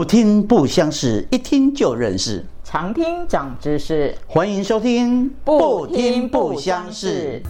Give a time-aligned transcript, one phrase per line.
[0.00, 2.42] 不听不相识，一听就认识。
[2.64, 7.42] 常听长知识，欢迎收听不听不相识。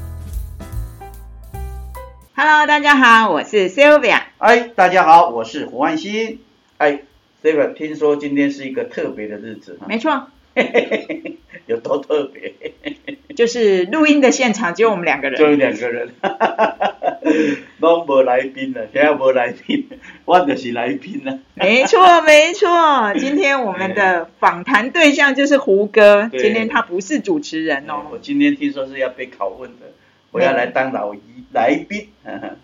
[2.34, 4.22] Hello，大家好，我是 Sylvia。
[4.38, 6.40] 哎，大家好，我是胡万新。
[6.78, 7.02] 哎
[7.40, 9.86] ，Sylvia，听说今天是一个特别的日子哈？
[9.88, 10.26] 没错，
[11.66, 12.52] 有多特别？
[13.36, 16.10] 就是录音的现场只有我们两个人，就有两个人，
[17.78, 19.88] 拢无来宾了，现在无来宾，
[20.26, 21.38] 我就是来宾了。
[21.54, 22.68] 没错，没错，
[23.18, 28.18] 今天我们的访谈对象就是胡歌，今天他不是主持人哦我哦。
[28.20, 29.92] 今天听说是要被拷问的，
[30.32, 31.20] 我要来当老一
[31.52, 32.08] 来宾。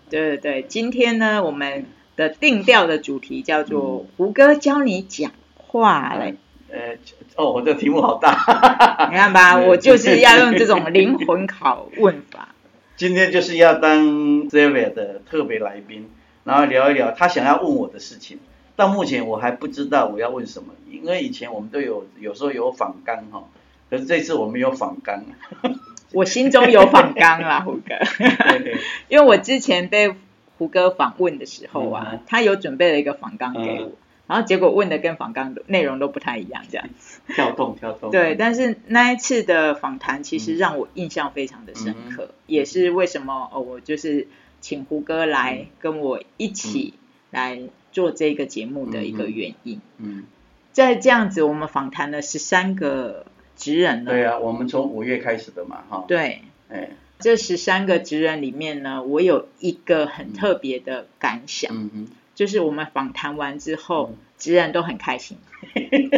[0.09, 6.35] 对对对，今天呢，我们的定调的主题叫做胡歌教你讲话嘞。
[6.69, 6.97] 呃，
[7.35, 8.31] 哦，我这题目好大。
[9.09, 12.49] 你看吧， 我就是要用这种灵魂拷问法。
[12.97, 16.09] 今天就是要当 Xavier 的特别来宾，
[16.43, 18.39] 然后聊一聊他想要问我的事情。
[18.75, 23.43] 到目前我还不知道我要问什么，因为以前我们都有有时候有访纲哈，
[23.89, 25.23] 可是这次我们有访纲。
[26.11, 27.95] 我心中有访纲啦，胡哥。
[29.09, 30.13] 因为我之前被
[30.57, 33.91] 胡哥访问的时候啊，嗯他有准备了一个访纲给我，嗯
[34.27, 36.89] 然后结果问的跟访纲的内容都不太一样，这样。
[37.27, 38.11] 跳动跳动。
[38.11, 44.27] 对，但是那一次的访谈其实让我印象非常的深刻，嗯也是为什么哦，我就是
[44.61, 46.93] 请胡歌来跟我一起
[47.31, 47.61] 来
[47.91, 49.81] 做这个节目的一个原因。
[49.97, 50.25] 嗯，
[50.71, 54.11] 在这样子，我们访谈了十三个职人了。
[54.11, 56.05] 对啊，我们从五月开始的嘛哈。。
[56.07, 65.39] 对哎，这十三个职人里面呢，我有一个很特别的感想，嗯哼，就是我们访谈完之后嗯，职人都很开心。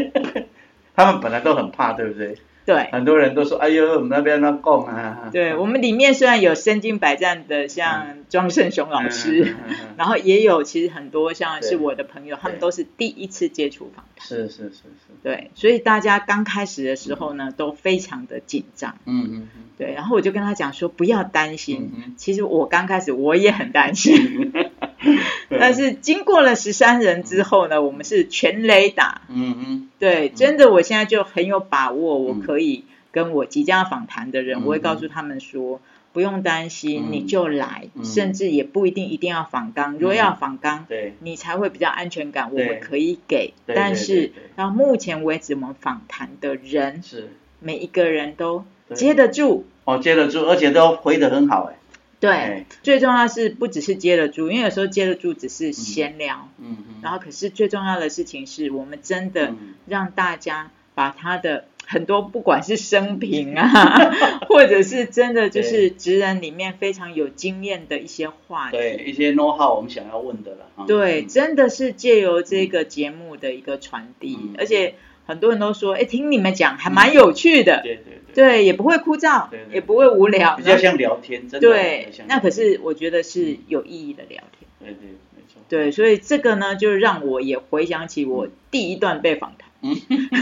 [0.93, 2.35] 他们本来都很怕，对不对？
[2.65, 5.29] 对，很多人都说，哎呦，我们那边那供啊。
[5.31, 14.27] 对我们里面虽然有身经百战的，像庄胜雄老师，嗯嗯嗯嗯 然后也有其实很多像是我的朋友，他们都是第一次接触访谈。
[14.27, 14.83] 是是是是。
[15.23, 18.97] 对，所以大家刚开始的时候呢，都非常的紧张。
[19.05, 19.63] 嗯嗯嗯。
[19.77, 21.91] 对，然后我就跟他讲说，不要担心。
[21.95, 24.51] 嗯其实我刚开始我也很担心，
[25.49, 29.21] 但是经过了十三人之后呢，我们是全雷打。
[29.29, 29.89] 嗯嗯。
[29.97, 35.81] 对，真的，我现在就很有把握，我嗯可以跟我即将要访谈的人，嗯我会告诉他们说，
[36.13, 37.11] 不用担心，嗯。
[37.11, 38.05] 你就来，嗯。
[38.05, 43.53] 甚至也不一定一定要访刚，如果要访刚，对，你才会比较安全感，我们可以给。
[43.65, 47.29] 但是对到目前为止，我们访谈的人，是。
[47.61, 49.65] 每一个人都接得住。
[49.83, 51.78] 哦，接得住，而且都回得很好哎。
[52.19, 56.95] 对哎，最重要是不只是接得住，因为有时候接得住只是闲聊，嗯嗯。
[57.01, 59.75] 然后可是最重要的事情是我们真的嗯。
[59.87, 64.11] 让大家把他的很多不管是生平啊，
[64.47, 70.85] 或者是真的就是职人里面非常有经验的一些话题，对一些 know how 我们想要问的了哈。
[70.85, 71.27] 对，嗯。
[71.27, 74.55] 真的是借由这个节目的一个传递，嗯。
[74.57, 74.95] 而且
[75.29, 78.19] 很多人都说，哎，听你们讲还蛮有趣的，对对对。
[78.31, 81.67] 对，也不会枯燥也不会无聊，比较像聊天，真的。
[81.67, 84.69] 对那可是我觉得是有意义的聊天。
[84.79, 85.61] 对对没错。
[85.67, 89.95] 对，所以这个呢，就让我也回想起我第一段被访谈，嗯，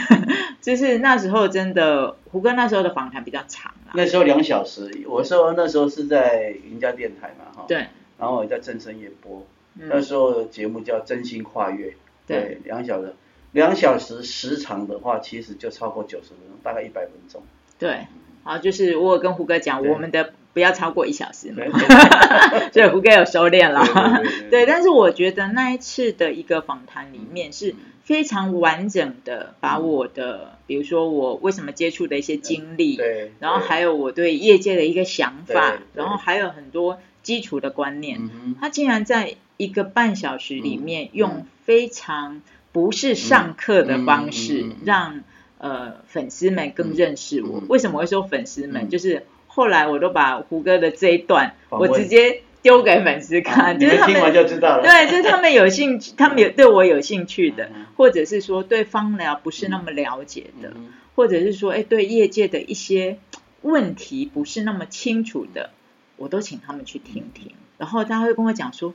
[0.61, 3.93] 就是那时候真的胡歌那时候的访谈比较长啦。
[3.93, 7.65] 那时候两小时，我说那时候是在云家电台嘛哈。。
[7.67, 7.87] 对，
[8.19, 11.87] 然后我在正声也播，那嗯，时候节目叫《真心跨越》，
[12.27, 13.15] 对对，两小时，
[13.57, 17.41] 两小时时长的话，其实就超过九十分钟，大概一百分钟。
[17.79, 18.05] 对，
[18.43, 21.63] 好，就是我有跟胡哥讲，我们的不要超过一小时嘛。
[21.65, 22.69] 对，对。
[22.71, 23.83] 所以胡哥有收敛了。
[23.83, 27.73] 对对对 对，但是我觉得那一次的一个访谈里面是
[28.03, 41.09] 非常完整的，把我的，比如说我为什么接触的一些经历，对，然后还有我对业界的一个想法然后还有很多基础的观念，嗯，他竟然在一个半小时里面嗯。
[41.13, 42.41] 用非常
[42.71, 44.75] 不是上课的方式嗯嗯嗯嗯。
[44.85, 45.23] 让
[45.57, 47.59] 呃粉丝们更认识我。
[47.61, 47.67] 嗯。
[47.69, 48.83] 为什么会说粉丝们？
[48.83, 48.89] 嗯。
[48.89, 54.83] 就是后来我都把胡歌的这一段，我直接丢给粉丝啊看，你就是他们听完就知道了。
[54.83, 60.89] 对，就是他们有兴趣， 他们有对我有兴趣的嗯，或者是说对方疗不是那么了解的，嗯。
[61.15, 63.17] 或者是说哎对业界的一些
[63.61, 65.71] 问题不是那么清楚的，
[66.17, 68.93] 我都请他们去听听，然后他会跟我讲说，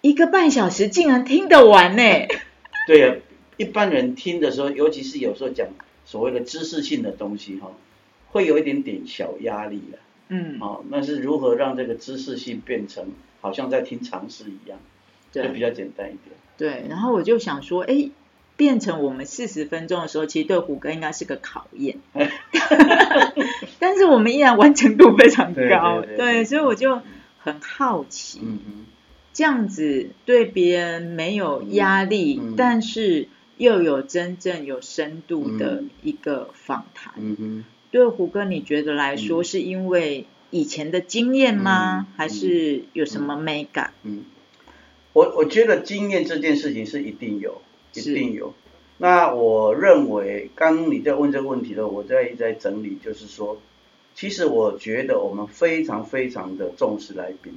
[0.00, 2.02] 一个半小时竟然听得完呢，
[2.86, 3.14] 对呀、
[3.56, 5.68] 一般人听的时候，尤其是有时候讲
[6.04, 7.72] 所谓的知识性的东西哈，
[8.28, 9.98] 会有一点点小压力的。
[10.28, 13.06] 嗯，哦，那是如何让这个知识性变成
[13.40, 14.78] 好像在听常识一样，
[15.32, 16.36] 就比对较简单一点。
[16.56, 18.10] 对，然后我就想说，哎。
[18.56, 21.96] 变成我们四十分钟的时候，其实对胡歌应该是个考验，
[23.80, 27.00] 但是我们依然完成度非常对高，对对对所以我就
[27.38, 28.86] 很好奇，嗯嗯
[29.32, 37.14] 这样子对别人没有压力，嗯嗯但是又有真正有深度的嗯一个访谈。
[37.90, 42.06] 对胡哥，你觉得来说，嗯是因为以前的经验吗？
[42.08, 43.92] 嗯还是有什么美感？
[44.04, 44.24] 嗯，
[45.12, 47.62] 我我觉得经验这件事情是一定有，
[47.94, 48.54] 一定有。
[48.98, 53.58] 那我认为，刚你在问这个问题的时候，我在一直在整理，就是说，
[54.14, 57.54] 其实我觉得我们非常非常的重视来宾，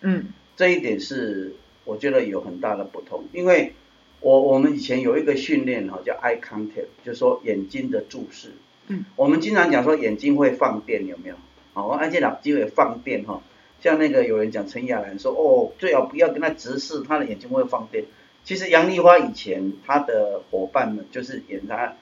[0.00, 0.26] 嗯
[0.60, 1.54] 这一点是
[1.86, 3.72] 我觉得有很大的不同，因为
[4.20, 8.52] 我我们以前有一个训练哈，叫 eye contact，就是说眼睛的注视。
[8.88, 11.36] 嗯，我们经常讲说眼睛会放电，有没有？
[11.72, 13.42] 好，而且脑筋会放电哈。
[13.80, 18.04] 像那个有人讲陈亚兰说，哦，最好不要跟他直视，他的眼睛会放电。
[18.44, 21.96] 其实杨丽花以前她的伙伴们，就是演她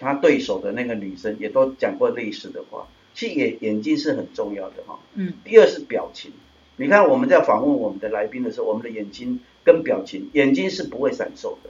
[0.00, 2.88] 她对手的那个女生，也都讲过类似的话。
[3.14, 4.98] 其实眼眼睛是很重要的哈。
[5.14, 6.32] 嗯第二是表情，
[6.80, 11.68] 你看我们在访问我们的来宾的时候，我们的眼睛跟表情，眼睛是不会闪烁的，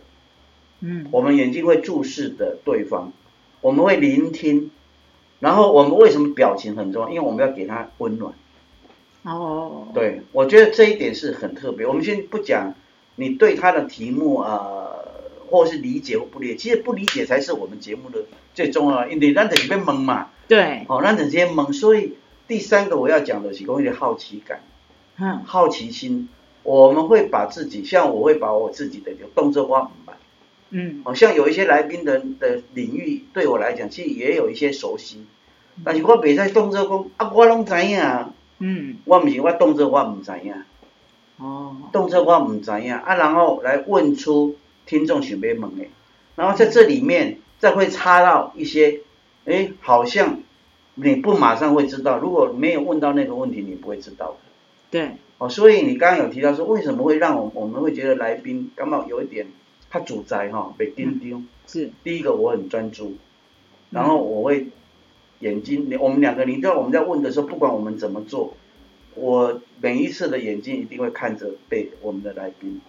[0.78, 3.12] 嗯我们眼睛会注视的对方，
[3.60, 4.70] 我们会聆听，
[5.40, 7.08] 然后我们为什么表情很重要？
[7.08, 8.34] 因为我们要给他温暖。
[9.24, 11.84] 哦，对，我觉得这一点是很特别。
[11.86, 12.74] 我们先不讲
[13.16, 15.10] 你对他的题目啊、呃
[15.50, 21.72] 或是理解或不理解，其实不理解才是我们节目的最重要的，因为咱就是被蒙嘛，对，哦，咱直接蒙。
[21.72, 22.14] 所以
[22.46, 24.60] 第三个我要讲的是关于好奇感。
[25.20, 25.42] 嗯。
[25.44, 26.28] 好奇心，
[26.62, 30.14] 我们会把自己，像我会把我自己的动作化明白。
[30.70, 31.02] 嗯。
[31.04, 35.26] 好像有一些来宾的的领域，对我来讲，其实也有一些熟悉。
[35.84, 38.00] 但是我袂使动作讲啊，我拢知影，
[38.58, 38.96] 嗯。
[39.04, 40.54] 我毋是我动作我毋知影，
[41.38, 45.86] 哦，动作我毋知影啊，然后来问出听众想要问的，
[46.36, 49.00] 然后在这里面再会插到一些，
[49.46, 50.40] 哎，好像
[50.94, 54.49] 你不马上会知道，如果没有问到那个问题，你不会知道的。
[54.90, 59.46] 对，哦，所以你刚刚有提到说，为什么会让我我们会觉得来宾刚好有一点
[59.88, 61.40] 他主宰哈，被盯丢。
[61.68, 63.14] 是，第一个我很专注，
[63.90, 64.66] 然后我会
[65.38, 68.56] 眼睛，我们两个，你知道我们在问的时候，不管我们怎么做，
[69.14, 72.80] 我每一次的眼睛一定会看着被我们的来宾，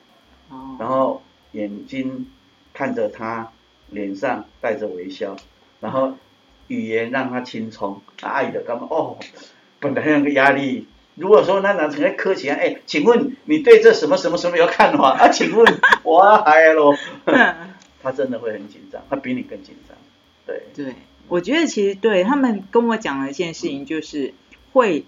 [0.50, 1.22] 哦，然后
[1.52, 2.26] 眼睛
[2.74, 3.52] 看着他，
[3.92, 5.36] 脸上带着微笑，
[5.80, 6.14] 然后
[6.68, 8.88] 语言让他轻松，啊爱的干嘛？
[8.90, 9.20] 哦，
[9.80, 10.88] 本来那个压力。
[11.16, 15.28] 如果说那男生在磕起来，哎，请问你对这什么什么什么有看法啊？
[15.30, 16.94] 请问 我嗨喽，
[18.02, 19.98] 他真的会很紧张，他比你更紧张，
[20.46, 20.96] 对，对，
[21.28, 24.34] 我觉得其实对他们跟我讲了一件事情，就是
[24.72, 25.06] 会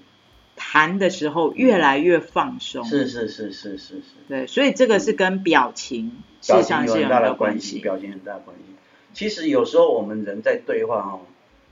[0.55, 2.83] 谈的时候越来越放松。
[2.85, 8.75] 是是是是是是，对，所以这个是跟表情事表实上情有很大的关系，表情很大的关系。
[9.13, 11.21] 其实有时候我们人在对话哦，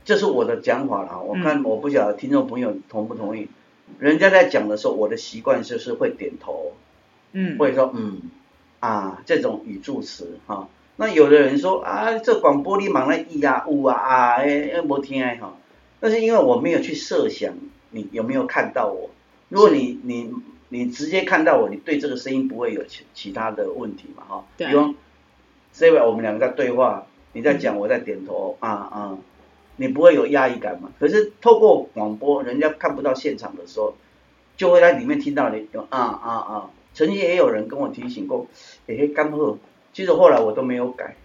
[0.06, 3.50] 这是我的讲法啦，我看嗯我不晓得听众朋友同不同意。
[4.00, 6.74] 人家在讲的时候，我的习惯就是会点头，
[7.34, 8.22] 嗯，或者说嗯
[8.80, 10.68] 啊这种语助词哈。
[10.98, 15.56] 那有的人说啊，这广播你忙了咿呀呜啊啊，哎哎没听哎哈。
[16.00, 17.54] 那是因为我没有去设想
[17.92, 19.10] 你有没有看到我。
[19.50, 20.32] 如果你你
[20.70, 24.46] 你直接看到我，你对这个声音不会有其其他的问题嘛哈。
[24.58, 24.96] 对比方
[25.74, 29.18] 这位我们两个在对话，你在讲，我在点头啊啊，
[29.78, 30.92] 你不会有压抑感嘛？
[31.00, 33.96] 可是透过广播，人家看不到现场的时候，
[34.58, 36.70] 就会在里面听到你有啊啊啊。
[36.94, 38.48] 曾经也有人跟我提醒过，
[38.88, 39.58] 诶，刚好，
[39.94, 41.16] 其实后来我都没有改，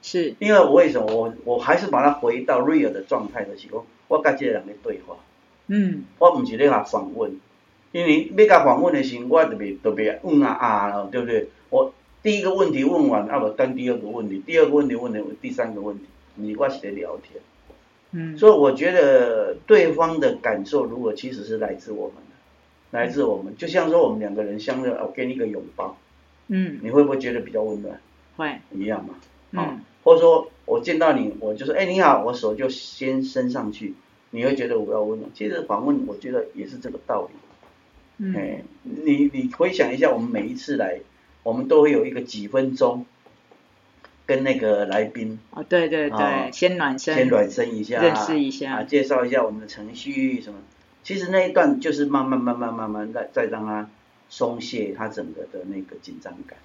[0.00, 5.16] 是，因为我为什么我我还是把它回到 real 的状态的时候，我跟这个人在对话，
[5.66, 7.40] 嗯我唔是咧甲访问，
[7.90, 11.48] 因为要甲访问的时候，我特别特别嗯啊啊了，对不对？
[11.70, 16.04] 我第一个问题问完，啊，我等第二个问题，第二个问题问的第三个问题，
[16.36, 17.42] 你我是在聊天。
[18.18, 25.98] 嗯，所以我觉得对方的感受，如果其实是来自我们的，来自我们，就像说我们两个人相认，我给你一个拥抱，
[26.48, 28.00] 嗯你会不会觉得比较温暖？
[28.36, 29.14] 会，一样嘛？
[29.60, 33.94] 啊嗯或者说我见到你，我就说，哎，你好，我手就先伸上去，
[34.30, 35.28] 你会觉得我要温暖。
[35.34, 37.34] 其实访问，我觉得也是这个道理。
[38.18, 41.00] 嗯哎，你你回想一下，我们每一次来，
[41.42, 43.04] 我们都会有一个几分钟，
[44.26, 50.58] 跟那个来宾哦，对对哦对，先暖身，先暖身一下，认识一下啊，介绍一下我们的程序什么。
[51.04, 53.88] 其实那一段就是慢慢慢慢慢慢再再让他
[54.28, 56.58] 松懈他整个的那个紧张感。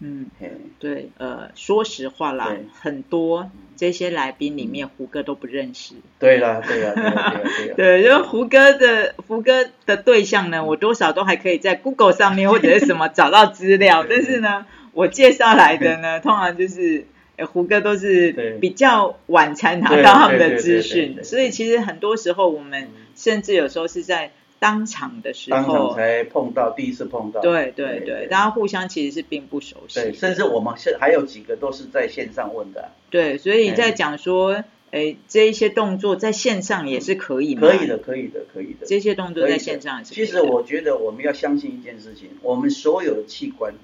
[0.00, 0.26] 嗯。
[0.38, 5.94] 嘿，对，呃，说实话啦，很多这些来宾里面，胡歌都不认识。
[6.18, 7.74] 对啦，对啦，对啦，对啦，对啦。
[7.76, 17.06] 对，就是胡歌的胡歌的对象呢，我多少都还可以在 Google 上面或者是什么找到资料，但是呢，我介绍来的呢， 通常就是。
[17.36, 27.40] 呃胡歌都是比较晚才拿到他们的资讯，对所以其实很多时候我们甚至有时候是在当场的时当场候，才碰到，第一次碰到。
[27.40, 37.62] 对对对对，大家互相其实是并不熟悉对，甚至我们是还有几个都是在线上问的啊，对，所以在嗯讲说，哎，这一些动作在线上也是可以吗？
[37.62, 38.86] 可以的，，可以的，可以的。
[38.86, 40.26] 这些动作在线上也是可以的。
[40.26, 43.78] 其实我觉得我们要相信一件事情，我们所有的器官嗯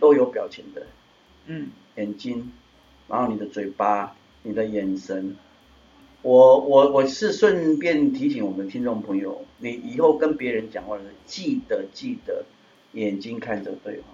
[0.00, 0.86] 都有表情的，
[1.46, 2.52] 嗯眼睛，
[3.08, 5.36] 然后你的嘴巴、你的眼神。
[6.22, 12.44] 我我我是顺便提醒我们听众朋友，你以后跟别人讲话的时候，记得记得
[12.92, 14.04] 眼睛看着对方。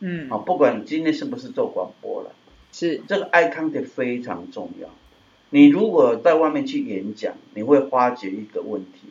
[0.00, 2.32] 嗯啊，不管今天是不是做广播了，
[2.72, 4.90] 是这个 eye contact 非常重要。
[5.50, 9.08] 你如果在外面去演讲，你会发觉一个问题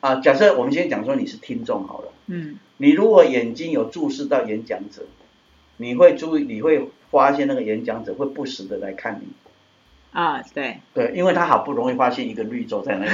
[0.00, 0.16] 啊。
[0.16, 5.02] 假设我们先讲说你是听众好了，嗯你如果眼睛有注视到演讲者，
[5.78, 9.28] 你会注意，你会发现那个演讲者会不时的来看你，
[10.12, 10.78] 啊对。
[10.94, 13.10] 对，因为他好不容易发现一个绿洲在那里，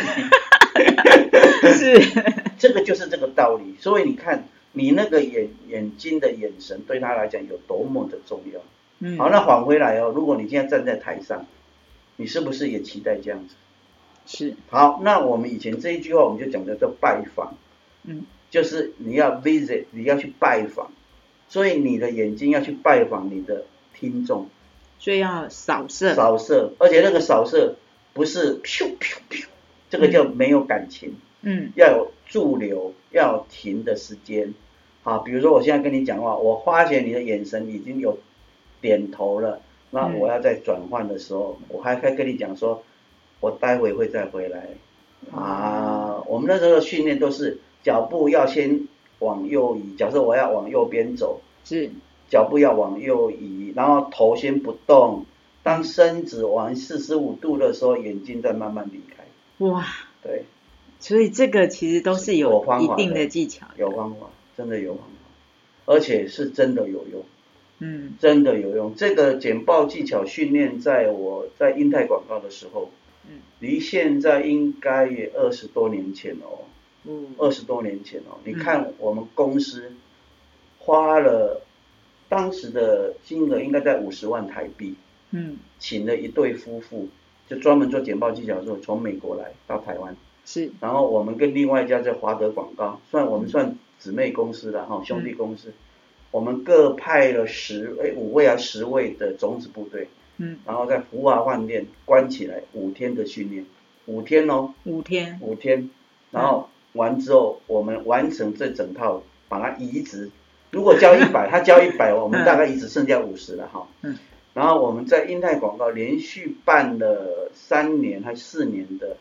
[1.74, 2.22] 是。
[2.58, 3.76] 这个就是这个道理。
[3.80, 8.60] 所以你看，你那个眼眼睛的眼神对他来讲有多么的重要。
[9.00, 9.18] 嗯。
[9.18, 11.46] 好，那返回来哦，如果你现在站在台上，
[12.16, 13.54] 你是不是也期待这样子？
[14.26, 14.54] 是。
[14.70, 17.54] 好，那我们以前这一句话我们就讲叫做拜访，
[18.04, 20.92] 嗯就是你要 visit，你要去拜访，
[21.48, 24.48] 所以你的眼睛要去拜访你的听众，
[24.98, 27.76] 所以要扫射扫射，而且那个扫射
[28.12, 29.46] 不是咻咻咻，
[29.88, 34.52] 这个叫没有感情，嗯要有驻留，要有停的时间。
[35.02, 38.18] 好，比如说我现在跟你讲话，我发现你的眼神已经有
[38.82, 42.84] 点头了，那嗯我要在转换的时候，我还可以跟你讲说，
[43.40, 44.68] 我待会会再回来。
[45.30, 51.90] 啊，我们那时候的训练都是脚步要先往右移，假设我要往右边走，是。
[52.28, 55.26] 脚步要往右移，然后头先不动，
[55.62, 59.24] 当身子往四十五度的时候，眼睛再慢慢离开。
[59.66, 59.84] 哇，
[60.22, 60.44] 对，
[60.98, 63.66] 所以这个其实都是有一定的技巧。
[63.66, 67.22] 的，有方法，真的有方法，而且是真的有用，
[67.80, 68.14] 嗯。
[68.18, 68.94] 真的有用。
[68.94, 72.90] 这个简报技巧训练，在我在英泰广告的时候，
[73.28, 73.40] 嗯。
[73.60, 76.64] 离现在应该也二十多年前了哦。
[77.04, 77.34] 嗯。
[77.38, 79.92] 二十多年前哦，你看我们公司
[80.78, 81.62] 花了
[82.28, 84.94] 当时的金额应该在五十万台币，
[85.30, 85.58] 嗯。
[85.78, 87.08] 请了一对夫妇，
[87.48, 90.70] 就专门做简报技巧的时候，从美国来到台湾，是。
[90.80, 95.72] 然后我们跟另外一家叫华德广告，算我们算姊妹公司了哈，兄弟公司，
[96.30, 100.58] 我们各派了十哎五位啊十位的种子部队，嗯。
[100.64, 103.66] 然后在福华饭店关起来五天的训练，
[104.06, 105.38] 五天哦，五天。
[105.42, 105.90] 五天，
[106.30, 110.30] 然后完之后，我们完成这整套，把它移植。
[110.70, 113.86] 如果交一百， 他交一百，我们大概移植剩下五十了哈。
[114.02, 114.18] 嗯。
[114.54, 119.16] 然后我们在英泰广告连续办了三年还四年的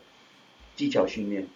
[0.76, 1.46] 技巧训练，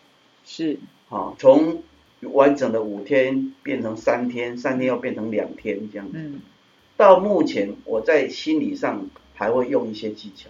[0.44, 0.78] 是
[1.10, 1.82] 啊，从
[2.22, 6.18] 完整的五天变成三天，三天又变成两天这样子。
[6.18, 6.40] 嗯
[6.96, 10.48] 到目前，我在心理上还会用一些技巧，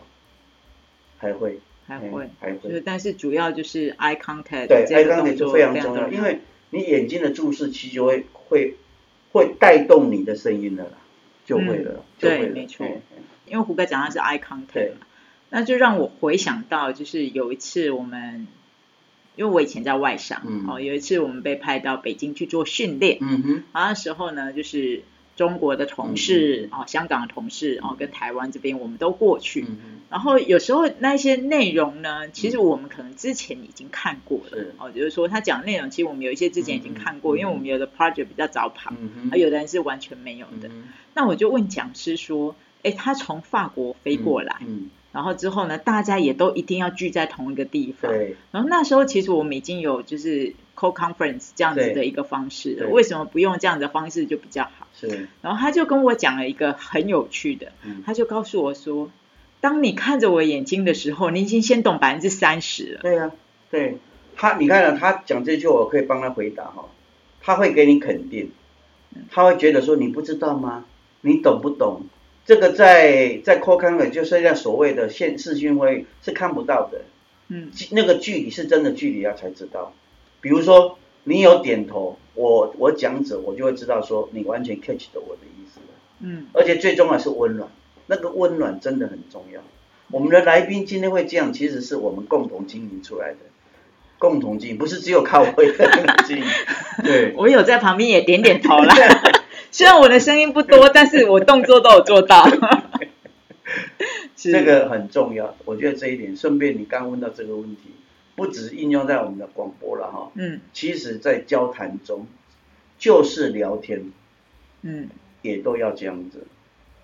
[1.19, 2.69] 还会，嗯还会，还会。
[2.69, 2.81] 就是。
[2.81, 6.41] 但是主要就是 eye contact 对，eye 这个 contact 非常重要，因为
[6.71, 8.75] 你眼睛的注视其实就会会
[9.33, 10.91] 会带动你的声音的啦，
[11.45, 12.87] 就会了，对没错。
[13.47, 14.95] 因为胡哥讲他是 eye contact，
[15.51, 18.49] 那就让我回想到，就是有一次我们，
[19.37, 20.67] 因为我以前在外商，嗯。
[20.69, 25.05] 哦，有一次我们被派到北京去做训练，嗯哼，然后那时候呢，就是
[25.37, 40.69] 中国的同事，哦，香港的同事，哦，跟台湾这边我们都过去，嗯，然后有时候那些内容呢，其实我们可能之前已经看过了是，哦，就是说他讲的内容，其实我们有一些之前已经看过，因为我们有的 project 比较早跑，嗯哼，而有的人是完全没有的。
[40.69, 40.89] 嗯。
[41.13, 48.13] 那我就问讲师说，哎，他从法国飞过来，嗯，然后之后呢，大家也都一定要聚在同一个地方。
[48.13, 54.87] 对，然后那时候其实我们已经有就是 co conference 这样子的一个方式了，为什么不用这样的方式就比较好？
[54.95, 59.11] 是，然后他就跟我讲了一个很有趣的，嗯他就告诉我说，
[59.61, 63.01] 当你看着我眼睛的时候，你已经先懂百分之三十了。
[63.03, 63.33] 对啊、
[63.71, 63.99] 对
[64.37, 66.85] 他，你看了、他讲这句，我可以帮他回答哈，
[67.41, 68.53] 他会给你肯定，
[69.31, 70.85] 他会觉得说你不知道吗？
[71.23, 72.03] 你懂不懂？
[72.47, 77.03] 这个在在 c o 康的，就是像所谓的现视讯会议是看不到的，
[77.49, 79.93] 嗯那个距离是真的距离啊才知道。
[80.41, 85.87] 比如说你有点头，我我讲者我就会知道说你完全 catch 到我的意思了。
[86.21, 87.69] 嗯而且最重要是温暖，
[88.07, 89.61] 那个温暖真的很重要。
[90.13, 93.39] 我们的来宾今天会这样，其实是我们共同经营出来的，
[94.19, 96.45] 共同经营不是只有靠我一个人经营。
[97.03, 98.95] 对，我有在旁边也点点头啦，
[99.77, 102.49] 虽然我的声音不多， 但是我动作都有做到。
[104.35, 105.55] 是这个很重要。
[105.67, 107.91] 我觉得这一点，顺便你刚问到这个问题，
[108.37, 112.27] 不只应用在我们的广播了哈，嗯其实在交谈中，
[112.99, 114.13] 就是聊天
[114.81, 115.11] 嗯，
[115.43, 116.47] 也都要这样子。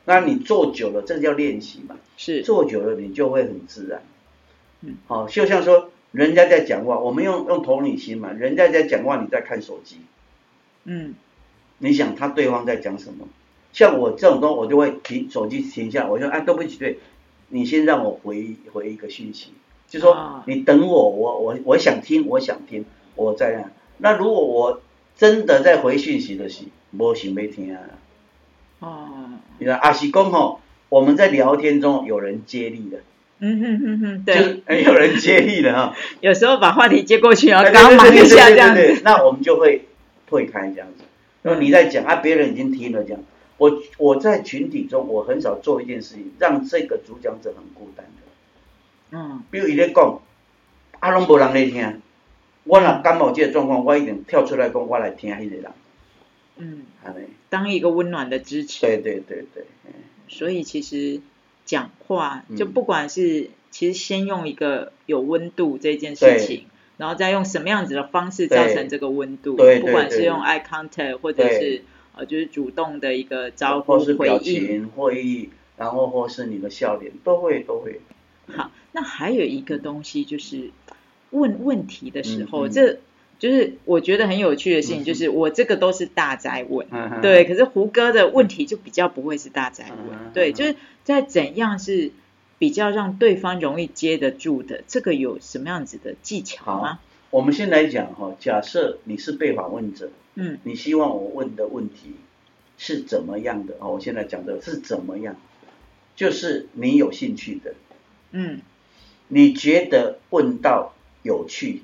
[0.06, 4.02] 那你做久了，这叫练习嘛，是，做久了你就会很自然。
[4.80, 9.98] 嗯，好，就像说人家在讲话，我们用用同理心嘛，人家在讲话，你在看手机，
[10.84, 11.14] 嗯
[11.82, 13.26] 你想他对方在讲什么？
[13.72, 16.98] 像我这种东西，我就会停手机停下，我说啊，对不起，对，
[17.48, 19.48] 你先让我回回一个讯息，
[19.88, 22.84] 就说、啊你等我，我我我想听，我想听，
[23.16, 23.70] 我再让。
[23.98, 24.80] 那如果我
[25.16, 26.64] 真的在回讯息的时，
[26.98, 27.80] 我想没听啊。
[28.80, 29.08] 哦，
[29.58, 32.98] 你看阿西公吼，我们在聊天中有人接力的，
[33.40, 39.86] 嗯哼哼哼，对，就是哎有人接力的哈， 有时候把话题接过去，然后对刚忙一下这样子，那我们就会
[40.26, 41.04] 退开这样子。
[41.42, 43.22] 然后你在讲啊，别人已经听了这样。
[43.58, 49.16] 我我在群体中，我很少做一件事情，让这个主讲者很孤单的。
[49.16, 50.20] 嗯比如伊咧讲，
[50.98, 52.00] 啊拢无人咧听，
[52.64, 55.72] 我若感冒这个状况，我一定跳出来讲，我来听迄个人，
[56.56, 57.26] 嗯，安尼。
[57.50, 58.80] 当一个温暖的支持。
[58.86, 59.92] 对对对对，嗯
[60.28, 61.20] 所以其实
[61.66, 66.64] 讲话嗯就不管是、其实先用一个有温度这件事情，
[67.02, 71.82] 然后再用什么样子的方式造成这个温度，对对不管是用 eye contact 或者是
[72.14, 74.66] 呃就是主动的一个招呼或是表回应。
[74.66, 78.00] 情、会议，然后或是你的笑脸，都会都会。
[78.46, 80.70] 好，那还有一个东西就是
[81.30, 82.98] 问问题的时候，嗯嗯这
[83.40, 86.86] 就是我觉得很有趣的事情，嗯就是我这个都是大灾问。
[87.20, 92.12] 对，可是胡歌的问题就比较不会是大灾问，嗯对，嗯就是在怎样是
[92.62, 97.00] 比较让对方容易接得住的，这个有什么样子的技巧吗？
[97.30, 100.60] 我们先来讲哈，假设你是被访问者，嗯。
[100.62, 102.14] 你希望我问的问题
[102.78, 103.74] 是怎么样的？
[103.80, 105.34] 哦，我现在讲的是怎么样，
[106.14, 107.74] 就是你有兴趣的，
[108.30, 108.60] 嗯。
[109.26, 111.82] 你觉得问到有趣，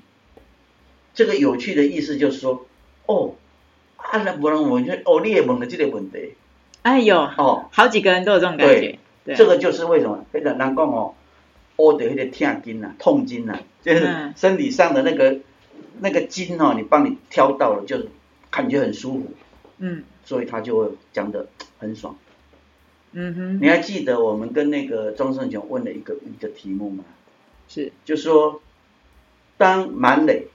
[1.13, 2.65] 这个有趣的意思就是说，
[3.05, 3.35] 哦，
[3.97, 6.35] 啊，那不能问就哦，你也问了这个问题，
[6.83, 8.99] 哎呦，哦，好几个人都有这种感觉，对，
[9.35, 11.13] 这个就是为什么，非常难讲哦，
[11.75, 14.33] 我的那个痛经呐、痛经呐、就是嗯。
[14.35, 15.39] 身体上的那个
[15.99, 18.09] 那个筋哦，你帮你挑到了，就是
[18.49, 19.31] 感觉很舒服，
[19.79, 20.03] 嗯。
[20.25, 21.47] 所以他就会讲的
[21.79, 22.15] 很爽。
[23.11, 27.03] 嗯哼，你还记得我们跟那个庄胜雄问了一个一个题目吗？
[27.67, 28.61] 是，就说
[29.57, 30.47] 当满垒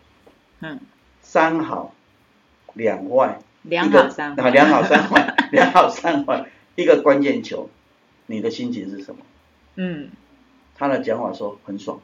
[0.60, 0.78] 嗯，
[1.20, 1.92] 三好
[2.74, 7.68] 两坏，两个好三啊两好三坏，两好三坏，一个关键球，
[8.26, 9.20] 你的心情是什么？
[9.76, 10.10] 嗯。
[10.76, 12.00] 他的讲法说很爽，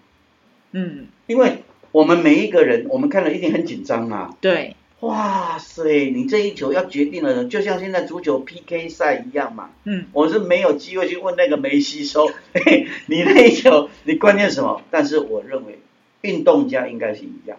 [0.71, 4.37] 嗯，因为我们每一个人，我们看了一定很紧张啊。
[4.41, 9.71] 对，哇塞，你这一球要决定了，就像现在足球 PK 赛一样嘛。
[9.83, 10.07] 嗯。
[10.13, 14.83] 我是没有机会去问那个梅西说，嘿 你那一球你关键什么？
[14.93, 15.81] 但是我认为
[16.21, 17.59] 运动家应该是一样，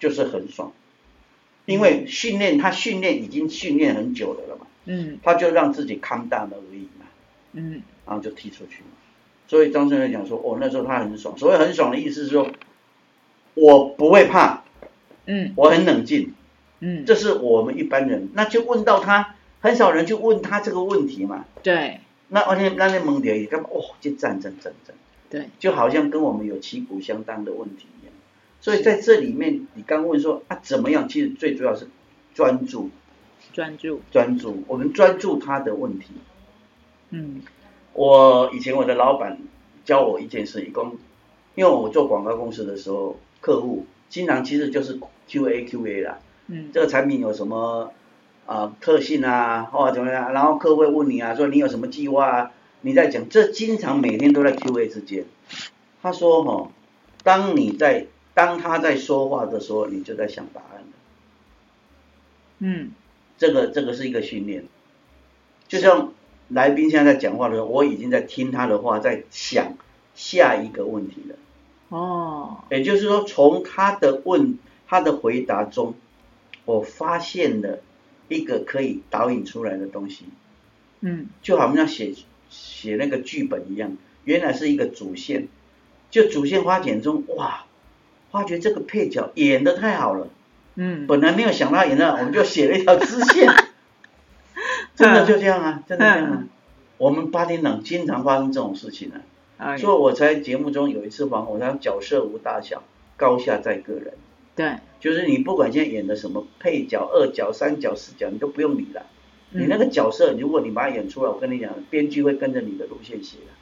[0.00, 0.72] 就是很爽，
[1.64, 5.20] 因为训练他训练已经训练很久了了嘛，嗯。
[5.22, 6.88] 他就让自己康大而已。
[6.98, 6.99] 嘛，
[7.52, 8.82] 嗯然后就踢出去。
[9.48, 11.36] 所以张胜元讲说，哦，那时候他很爽。
[11.36, 12.48] 所谓很爽的意思是说，
[13.54, 14.62] 我不会怕，
[15.26, 16.34] 嗯我很冷静，
[16.78, 21.46] 嗯，这是我们一般人，那就问到他，很少人去问他这个问题嘛。
[21.62, 23.68] 对那而且那那蒙迪也干嘛？
[23.72, 24.94] 哦，就战争战争，
[25.28, 28.14] 对，就好像跟我们有旗鼓相当的问题一样。
[28.60, 31.08] 所以在这里面，你刚问说啊怎么样？
[31.08, 31.88] 其实最主要是
[32.34, 32.90] 专注，
[33.52, 36.06] 专注，专注，我们专注他的问题。
[37.10, 37.42] 嗯。
[37.92, 39.38] 我以前我的老板
[39.84, 40.96] 教我一件事，一共，
[41.54, 46.70] 因为我做广告公司的时候，客户经常其实就是 QA QA 啦，嗯。
[46.72, 47.92] 这个产品有什么
[48.46, 55.24] 啊、特性啊，或者怎么样，然后客户会问你啊，说你有什么计划啊，你在讲，这经常每天都在 QA 之间。
[56.02, 56.70] 他说哈、
[57.22, 60.86] 当你在当他在说话的时候，你就在想答案了。
[62.60, 62.92] 嗯。
[63.38, 64.66] 这个这个是一个训练，
[65.66, 66.12] 就像
[66.50, 69.74] 来宾现在在讲话的时候，我已经在听他的话，在想
[70.14, 71.36] 下一个问题了。
[71.88, 75.94] 哦，也就是说，从他的问他的回答中，
[76.64, 77.80] 我发现了
[78.28, 80.24] 一个可以导引出来的东西，
[81.00, 81.28] 嗯。
[81.42, 82.14] 就好像写
[82.48, 85.48] 写那个剧本一样，原来是一个主线，
[86.10, 87.64] 就主线发展中，哇，
[88.30, 90.28] 发觉这个配角演的太好了，
[90.74, 93.48] 嗯，本来没有想到演的，我们就写了一条支线，
[95.00, 96.44] 真的就这样啊，真的这样啊，
[96.98, 99.20] 我们八点档经常发生这种事情啊。
[99.56, 102.82] 哎所以我在节目中有一次访，我讲角色无大小，
[103.16, 104.14] 高下在个人。
[104.54, 109.06] 对，就是你不管现在演的什么配角、二角、三角、四角，你都不用理了。
[109.52, 113.52] 嗯你那个角色，如果你把它演出来，我跟你讲，编剧会跟着你的路线写的，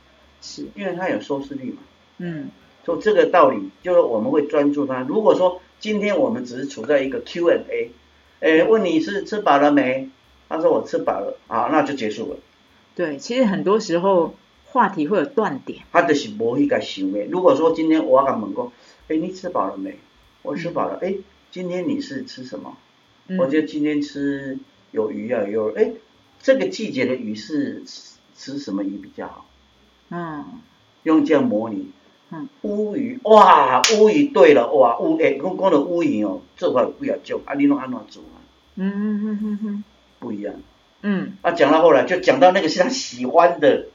[0.40, 1.78] 是，因为它有收视率嘛。
[2.18, 2.50] 嗯
[2.84, 5.00] 就这个道理，就是我们会专注他。
[5.00, 7.90] 如果说今天我们只是处在一个 Q&A，
[8.40, 10.10] 哎，问你是吃饱了没？
[10.48, 12.38] 他说我吃饱了，啊，那就结束了。
[12.94, 14.34] 对，其实很多时候
[14.66, 15.80] 话题会有断点。
[15.92, 17.24] 他就是无迄个想的。
[17.26, 18.72] 如果说今天我敢问讲，
[19.08, 19.98] 哎，你吃饱了没？
[20.42, 20.98] 我吃饱了。
[21.02, 21.14] 哎，
[21.50, 22.76] 今天你是吃什么？
[23.38, 24.58] 我觉得今天吃
[24.90, 25.92] 有鱼啊，有哎，
[26.40, 27.82] 这个季节的鱼是
[28.34, 29.46] 吃什么鱼比较好？
[30.10, 30.44] 嗯，
[31.02, 31.90] 用这样模拟。
[32.30, 38.36] 嗯，乌鱼哇，乌鱼对了哇，乌诶，讲讲到乌鱼哦，做法有几啊种，啊，你拢安怎做啊？
[38.74, 39.84] 嗯嗯嗯嗯嗯，
[40.18, 40.54] 不一样。
[41.02, 43.86] 嗯，啊，讲到后来就讲到那个是他喜欢的，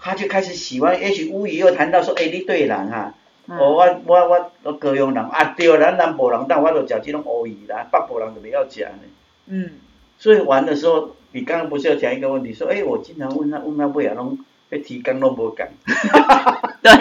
[0.00, 1.00] 他就开始喜欢。
[1.00, 3.14] 也许乌鱼又谈到说，哎，你对人哈，
[3.46, 8.98] 哦，我我我我高雄人啊，对，咱南部人，但我都食这种乌鱼啦，北部人就不要食呢。
[9.46, 9.70] 嗯，
[10.18, 14.38] 所以玩的时候，你刚刚不是要讲一个问题，说，哎，我经常问他，问他不要拢。
[14.84, 15.66] 提纲都不讲，
[16.80, 16.92] 对，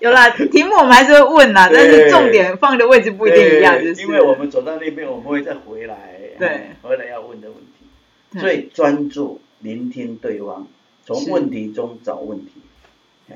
[0.00, 10.66] 有啦，题目我们还是会问啦，但是重点放的位置不一定一样，就是因为我们走到那边，我们会再回来，对，回来要问的问题，所以专注聆听对方，
[11.04, 12.52] 从问题中找问题，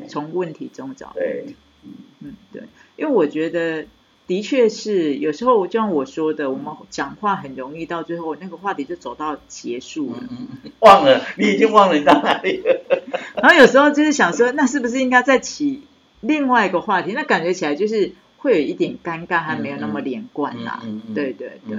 [0.08, 2.62] 从问题中找问题，嗯嗯，对，
[2.96, 3.86] 因为我觉得。
[4.24, 12.80] 的确是，有时候就像我说的，我们讲话很容易到最后那个话题就走到结束了，嗯忘了，你已经忘了你到哪里了。
[13.42, 15.82] 然后有时候就是想说，那是不是应该再起
[16.22, 17.12] 另外一个话题？
[17.12, 20.82] 那感觉起来就是会有一点尴尬，还没有那么连贯啦。
[21.14, 21.78] 对对对，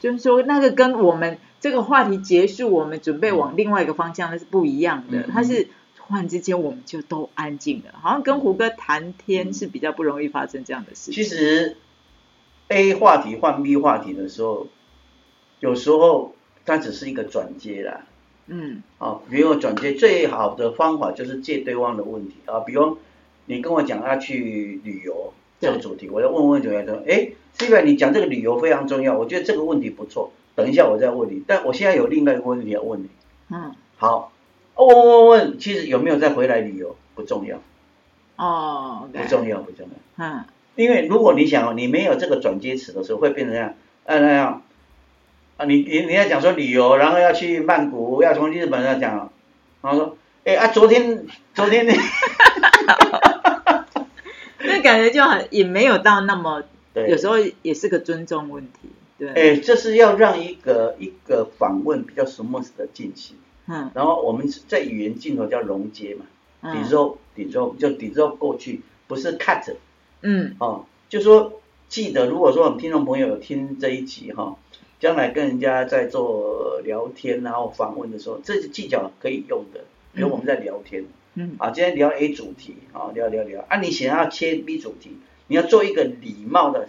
[0.00, 5.24] 就是说那个跟我们这个话题结束，我们准备往另外一个方向，那是不一样的。
[5.24, 5.68] 它是。
[6.04, 11.14] 突然之间，我们就都安静了，好像跟胡歌谈天是比较不容易发生这样的事情。
[11.14, 11.76] 其实
[12.68, 14.66] ，A 话题换 B 话题的时候，
[15.60, 16.34] 有时候
[16.66, 18.00] 它只是一个转接啦。
[18.48, 18.82] 嗯。
[18.98, 22.98] 哦没有转接最好的方法就是借对方的问题啊，比如
[23.46, 33.08] 你跟我讲要去旅游这个主题，我要问问主持说，哎，这边你讲这个旅游非常重要，我觉得这个问题不错，等一下我再问你，但我现在有另外一个问题要问你。
[33.50, 33.74] 嗯。
[33.96, 34.32] 好。
[34.74, 37.58] 问问问，其实有没有再回来旅游不重要，
[38.36, 40.44] 哦，不重要不重要，嗯，
[40.76, 43.74] 因为如果你想你没有这个转接词的时候，会变成这样，
[44.06, 44.62] 啊那样，
[45.58, 49.30] 啊你你你要讲说旅游，然后要去曼谷，要从日本要讲，
[49.82, 51.86] 然后说，哎啊昨天昨天
[54.82, 56.62] 感觉就很也没有到那么，
[56.94, 63.36] 有时候也是个尊重问题，对，哎这是要让一个一个访问比较 smooth 的进行。
[63.66, 69.74] 嗯，然后我们在语言镜头叫融接嘛，顶肉顶肉就顶肉过去，不是 cut，
[70.20, 74.56] 嗯，哦，就说记得，如果说我们听众朋友有听这一集哈，
[74.98, 81.06] 将来跟人家在做聊天然后访问的时候，这是技巧可以用的，比如我们在聊天，嗯，
[81.58, 86.88] 啊，今天聊 A 主题，啊，聊聊聊，啊，你想要切 B 主题，你要做一个礼貌的，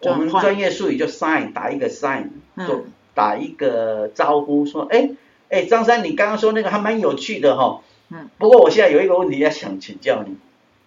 [0.00, 2.28] 我们专业术语叫 sign，打一个 sign，
[2.66, 5.10] 做打一个招呼，说，哎。
[5.48, 7.80] 哎，张三，你刚刚说那个还蛮有趣的哈。
[8.08, 8.28] 嗯。
[8.36, 10.34] 不过我现在有一个问题要想请教你。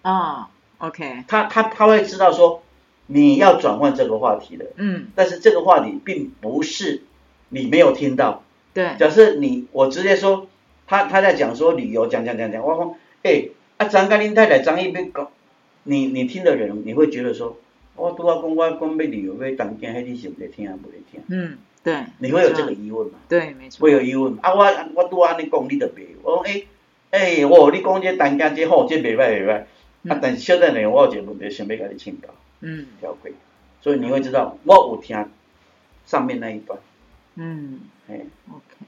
[0.01, 1.23] 啊，OK。
[1.29, 2.61] 他他他会知道说
[3.07, 4.65] 你要转换这个话题的。
[4.75, 5.07] 嗯。
[5.15, 7.03] 但是这个话题并不是
[7.47, 8.43] 你没有听到。
[8.73, 8.97] 对。
[8.99, 10.48] 假设你我直接说
[10.89, 15.29] 他他在讲说旅游讲讲讲讲，我讲哎啊张甘林太太张一边讲，
[15.83, 17.57] 你你听的人你会觉得说，
[17.95, 21.21] 我拄要讲我讲要旅游要东京，迄你是不是听啊不会听？
[21.29, 21.59] 嗯。
[21.81, 23.13] 对，你会有这个疑问嘛？
[23.29, 23.83] 对，没错。
[23.83, 24.53] 会有疑问啊！
[24.53, 26.07] 我我拄安尼讲，你就袂。
[26.23, 26.67] 我讲诶
[27.11, 29.63] 诶，我你讲这单价这好，这袂歹袂歹。
[30.09, 32.27] 啊，但是小等下我有一个问题想要跟你请教。
[32.59, 32.87] 嗯。
[32.99, 33.31] 条规。
[33.81, 35.25] 所以你会知道，我有听
[36.05, 36.77] 上面那一段。
[37.35, 37.79] 嗯。
[38.09, 38.85] 哎，OK。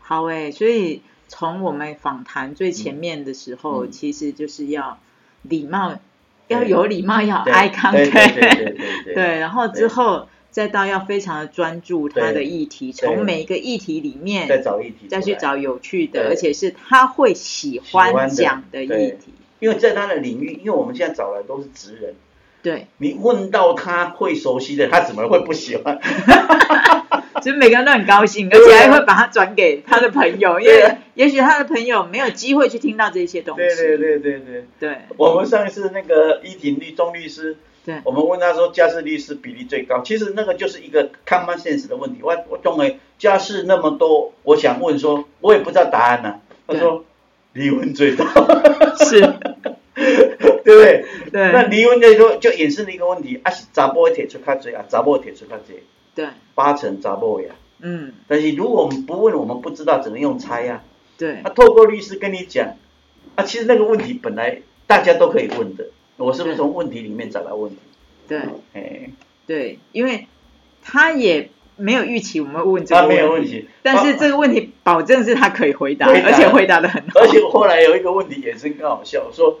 [0.00, 4.98] 好诶，所以从我们访谈最前面的时候，其实就是要
[5.42, 5.98] 礼貌，
[6.48, 7.92] 要有礼貌，要 contact。
[7.92, 9.14] 对对对对对。
[9.14, 10.28] 对，然后之后。
[10.48, 19.34] 再到要非常的专注他的议题，从每一个议题里面再找议题，再去找有趣的，而且是他会喜欢讲的议题。
[19.58, 22.14] 因为在他的领域，因为我们现在找的都是职人，
[22.62, 26.00] 对，你问到他会熟悉的，他怎么会不喜欢？
[27.46, 33.62] 其实每个人都很高兴，而且还会把它转给他的朋友，因为也许他的朋友没有机会去听到这些东西。
[33.76, 34.64] 对对对对对。
[34.80, 34.96] 对。
[35.16, 37.56] 我们上一次那个依婷律钟律师。
[37.84, 42.18] 对我们问他说，家事律师比例最高，其实那个就是一个 common sense 的问题。
[42.20, 46.40] 我我认为家事那么多，我想问说，我也不知道答案呢。
[46.66, 47.04] 他说
[47.52, 48.26] 离婚最多，
[49.06, 49.20] 是，
[49.94, 51.04] 对不对？
[51.30, 51.52] 对。
[51.52, 55.76] 那离婚就说就衍生了一个问题，啊是查甫提出较多啊，查某提出较多，
[56.16, 56.26] 对，
[56.56, 57.54] 八成查甫呀。
[57.80, 58.12] 嗯。
[58.26, 60.82] 但是如果我们不问，我们不知道怎么用猜呀。
[61.16, 61.36] 对。
[61.42, 62.74] 啊，透过律师跟你讲，
[63.36, 65.90] 啊，其实那个问题本来大家都可以问的。
[66.16, 67.76] 我是不是从问题里面找到问题？
[68.26, 68.40] 对，
[68.72, 69.10] 哎，
[69.46, 70.26] 对，因为
[70.82, 77.20] 他也没有预期我们问这个问题，但是这个问题保证是他可以回答，而且回答的很好。
[77.20, 79.60] 而且后来有一个问题也是更好笑，说，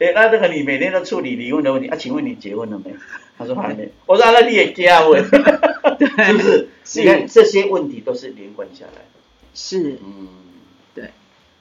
[0.00, 1.96] 哎，那这个你每天都处理离婚的问题啊？
[1.96, 2.92] 请问你结婚了没？
[3.38, 3.90] 他说还没。
[4.06, 6.68] 我说那你也加问，是不是？
[6.94, 9.02] 你看这些问题都是连贯下来。
[9.54, 10.28] 是，嗯，
[10.94, 11.10] 对。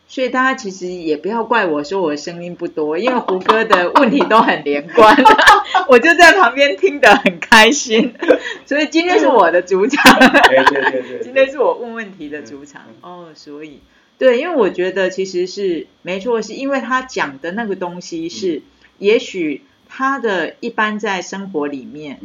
[0.07, 5.15] 所以大家其实也不要怪我说我的声音不多，因为胡歌的问题都很连贯，
[5.87, 8.13] 我就在旁边听得很开心。
[8.65, 12.81] 所以今天是我的主场，对对对对， 今天是我问问题的主场。
[13.01, 13.81] 哦，所以
[14.19, 18.61] 对，因为我觉得其实是没错，是因为他讲的那个东西是，
[18.99, 22.19] 也许他的一般在生活里面。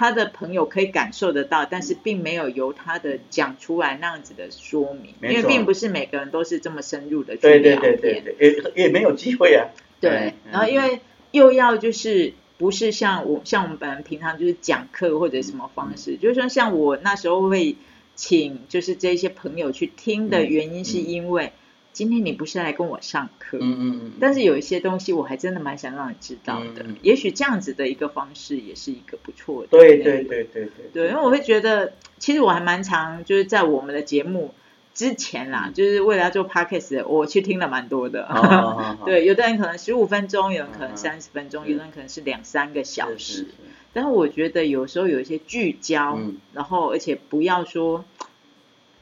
[0.00, 9.66] 他的朋友可以感受得到，但是并没有由他的讲出来那样子的说明，因为并不是每个人都是这么深入的去了解，也也没有机会啊。
[10.00, 11.00] 对，然后因为
[11.32, 17.74] 又要就是不是像我像我们本人平常就是讲课或者什么方式，就是说像我那时候会
[18.18, 21.52] 请就是这些朋友去听的原因，是因为。
[21.90, 29.68] 今天你不是来跟我上课，嗯嗯嗯，但是有一些东西我还真的蛮想让你知道的，也许这样子的一个方式也是一个不错的。
[29.68, 30.90] 对对对对对。
[30.92, 34.54] 对，因为我会觉得，其实我还蛮常就是在我们的节目
[34.94, 38.28] 之前啦，就是为了要做 podcast，我去听了蛮多的。
[39.04, 43.48] 对，有的人可能十五分钟，有人可能三十分钟，有的人可能是两三个小时。
[43.92, 46.18] 但是我觉得有时候有一些聚焦，
[46.52, 48.04] 然后而且不要说，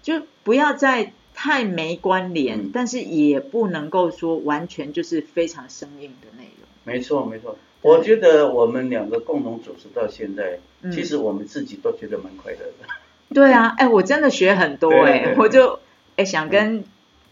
[0.03, 1.13] 就不要再。
[1.39, 6.67] 太没关联，但是也不能够说完全就是非常生硬的内容。
[6.85, 7.59] 没错，没错。
[7.83, 12.89] 我觉得我们两个共同主持到现在，其实我们自己都觉得蛮快乐的。
[13.35, 15.79] 对啊，哎，我真的学很多哎，我就
[16.17, 16.83] 哎想跟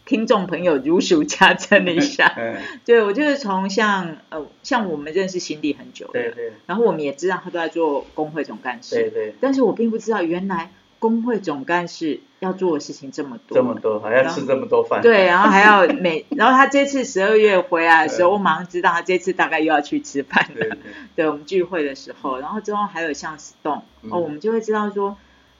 [0.05, 2.33] 听众朋友如数家珍一下。
[2.37, 2.55] 嗯。
[2.85, 6.53] 对，我就是从像呃像我们认识辛迪很久，对对。
[6.65, 9.35] 然后我们也知道他都在做工会总干事，对对。
[9.41, 10.71] 但是我并不知道原来。
[10.97, 20.77] 工会总干事要做的事情这么多，这么多还要吃这么多饭，对，然后还要每， 然后他这次十二月回来的时候，我马上知道他这次大概又要去吃饭了。
[21.15, 25.15] 对，我们聚会的时候，然后之后还有像 Stone，哦，我们就会知道说，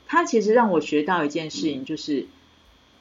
[0.07, 2.25] 他其实让我学到一件事情，就是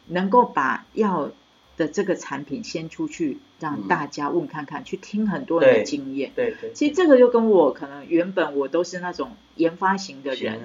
[0.07, 1.31] 能够把要。
[1.77, 6.31] 的这个产品先出去，让大家问看看，去听很多人的经验。
[6.37, 6.73] 对对。
[6.73, 10.61] 其实这个就跟我可能原本我都是那种研发型的人，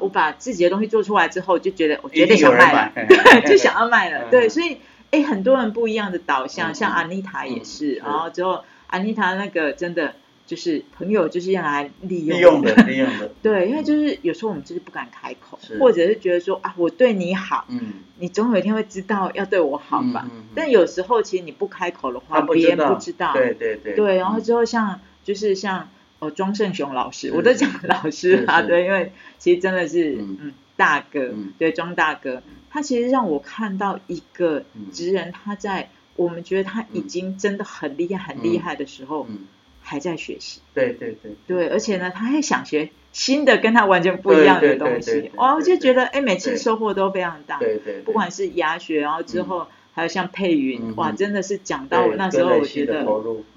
[0.00, 4.28] 我把自己的东西做出来之后，就觉得我绝对想卖了， 就想要卖了。
[4.30, 4.76] 对，所以
[5.10, 10.14] 哎，很多人不一样的导向，像安妮塔也是，然后之后安妮塔那个真的。
[10.50, 20.28] 就是朋友就是要来利用利用的利用的， 对，因为就是有时候我们就是不敢开口，或者是觉得说啊，我对你好，嗯，你总有一天会知道要对我好吧？
[20.56, 24.16] 但有时候其实你不开口的话，别人不知道，对对对，对。
[24.16, 30.52] 然后之后像就是像哦庄胜雄老师，我都讲老师啊，对，因为其实真的是嗯。
[30.76, 39.26] 大哥，对庄大哥，他其实让我看到一个职人，他在我们觉得他已经真的很厉害很厉害的时候。
[39.90, 53.04] 还在学习，对对对，对，而且呢，他还想学新的跟他完全不一样的东西，哇我就觉得哎，每次收获都非常大，对对，不管是牙学，然后之后还有像佩云，哇，真的是讲到那时候，我觉得，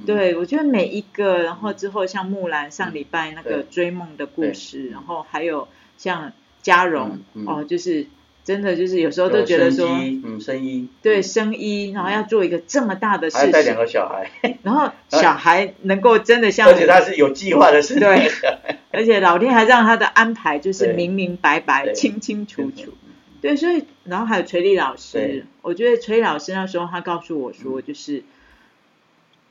[0.07, 5.67] 对我觉得每一个，然后之后像木兰上礼拜那个追梦的故事，然后还有
[5.99, 8.07] 像嘉荣，哦，就是。
[8.43, 18.29] 真的就是有时候都觉得说，嗯，生医，对，生医，然后要做一个这么大的事情，还带两个小孩，然后小孩能够真的像， 而且他是有计划的事情，对，
[18.91, 22.93] 而且老天还让他的安排就是明明白白、清清楚楚，
[23.41, 28.23] 对，所以然后还有垂丽老师，我觉得锤老师那时候他告诉我说，就是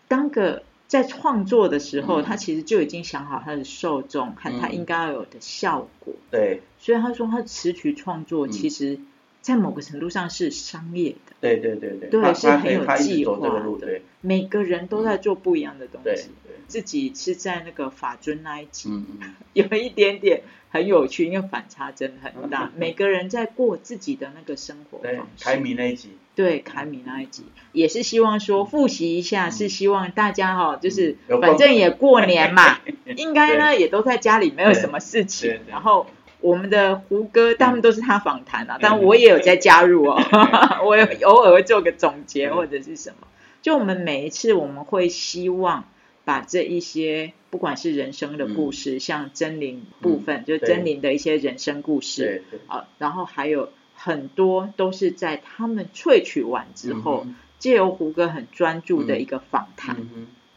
[0.09, 0.63] 当个。
[0.93, 6.13] 在创作的时候，他其实就已经想好他的受众和他应该要有的效果。
[6.31, 9.01] 对，所以他说他词曲创作其实，
[9.43, 11.33] 在某个程度上是商业的。
[11.41, 13.37] 对对对对，对是很有计划
[13.79, 14.01] 的。
[14.23, 16.31] 每个人都在做不一样的东西。
[16.69, 18.89] 自己是在那个法尊那一集，
[19.53, 22.73] 有一点点很有趣，因为反差真的很大。
[22.79, 25.45] 每个人在过自己的那个生活方式。
[25.45, 32.79] 凯米那一集，对凯米那一集，也是希望说复习一下，是希望大家哈，就是反正也过年嘛，
[33.17, 35.61] 应该呢也都在家里，没有什么事情。
[35.69, 36.07] 然后
[36.43, 40.21] 我们的胡歌，他们都是他访谈啊，但我也有在加入哦，
[40.85, 43.27] 我偶尔会做个总结或者是什么。
[43.63, 45.85] 就我们每一次，我们会希望。
[46.25, 57.27] 把这一些不管是人生的故事，像真灵部分，就真灵的一些人生故事，啊，然后还有很多都是在他们萃取完之后，
[57.59, 59.97] 借由胡歌很专注的一个访谈，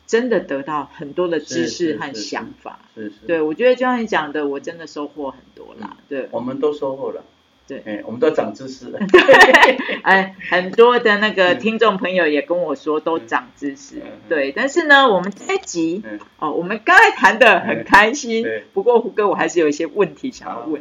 [0.08, 2.80] 真的得到很多的知识和想法。
[2.96, 3.16] 是是。
[3.28, 5.98] 对，我觉得就像你讲的，我真的收获很多啦。
[6.08, 7.24] 对，我们都收获了。
[7.68, 9.00] 对，哎，我们都长知识了。
[9.10, 14.04] 对，哎，很多的那个听众朋友也跟我说都长知识。
[14.30, 16.04] 对，但是呢，我们这一集
[16.38, 18.46] 哦，我们刚才谈的很开心。
[18.74, 20.80] 不过胡哥，我还是有一些问题想要问。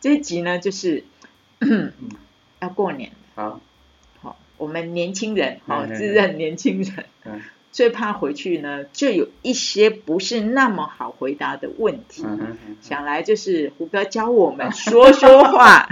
[0.00, 1.04] 这一集呢，就是
[2.60, 3.12] 要过年。
[3.34, 3.60] 好。
[4.22, 7.40] 好，我们年轻人，好，自认年轻人。
[7.74, 7.76] 嗯。
[7.76, 12.24] 最怕回去呢，就有一些不是那么好回答的问题。
[12.80, 15.88] 想来就是胡哥教我们 说说话。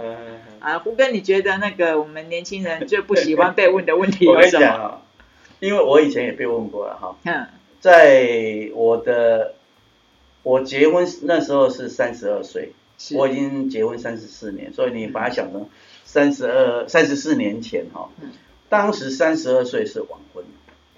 [0.60, 5.02] 啊，胡哥，你觉得那个我们年轻人最不喜欢被问的问题有什么？
[5.60, 7.16] 因为我以前也被问过了哈。
[7.80, 9.54] 在我的
[10.42, 12.72] 我结婚那时候是三十二岁，
[13.12, 15.68] 我已经结婚三十四年，所以你把它想成
[16.04, 18.08] 三十二、三十四年前哈。
[18.70, 20.42] 当时三十二岁是晚婚。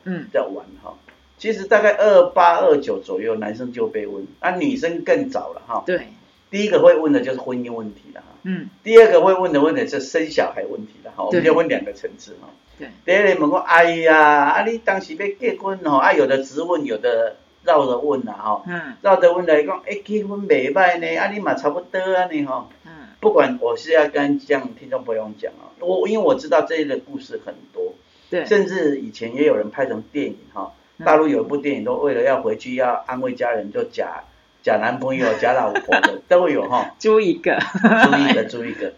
[0.05, 0.95] 嗯，较晚哈，
[1.39, 5.83] 其实大概二八二九左右，男生就被问，啊，女生更早了哈。
[5.87, 6.09] 对，
[6.51, 8.27] 第一个会问的就是婚姻问题了哈。
[8.43, 8.69] 嗯。
[8.83, 12.49] 第二个会问的问题是生小孩问题了哈，我们就问两个层次哈。
[12.79, 12.89] 对。
[13.05, 18.63] 第二个问讲，哎呀，啊，你当时要结婚吼，啊，有的直问，有的绕着问啦哈。
[18.67, 18.95] 嗯。
[19.03, 22.69] 绕着问来讲，哎，结婚未歹呢，啊，你嘛差不多啊你哈。
[22.85, 22.91] 嗯。
[23.21, 27.95] 不管我是要跟这样听众朋友讲啊，我因为我知道这类的故事很多。
[28.31, 30.73] 甚至以前也有人拍成电影哈，
[31.05, 34.23] 大陆有一部电影都为了要回去要安慰家人，就假
[34.63, 36.95] 假男朋友、 假老婆的都有哈。
[36.99, 38.95] 租一个，租一个，租一个。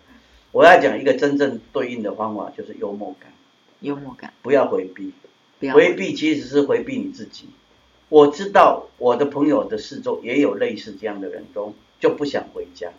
[0.51, 3.33] 我要讲一个真正对应的方法，就是幽默感。
[3.81, 4.33] 幽默感。
[4.43, 5.13] 不要回避，
[5.73, 7.47] 回避其实是回避你自己。
[8.11, 12.91] 我知道我的朋友的四周也有类似这样的人，都就不想回家。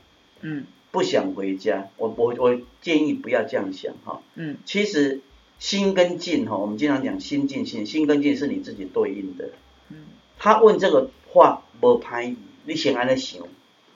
[0.42, 0.66] 嗯。
[0.90, 4.22] 不想回家，我我我建议不要这样想哈。
[4.36, 4.58] 嗯。
[4.66, 5.20] 其实。
[5.60, 9.50] 心跟境哈，我们经常讲心境心，心跟境是你自己对应的。
[9.90, 9.98] 嗯，
[10.38, 13.42] 他问这个话无歹意，你先安尼想。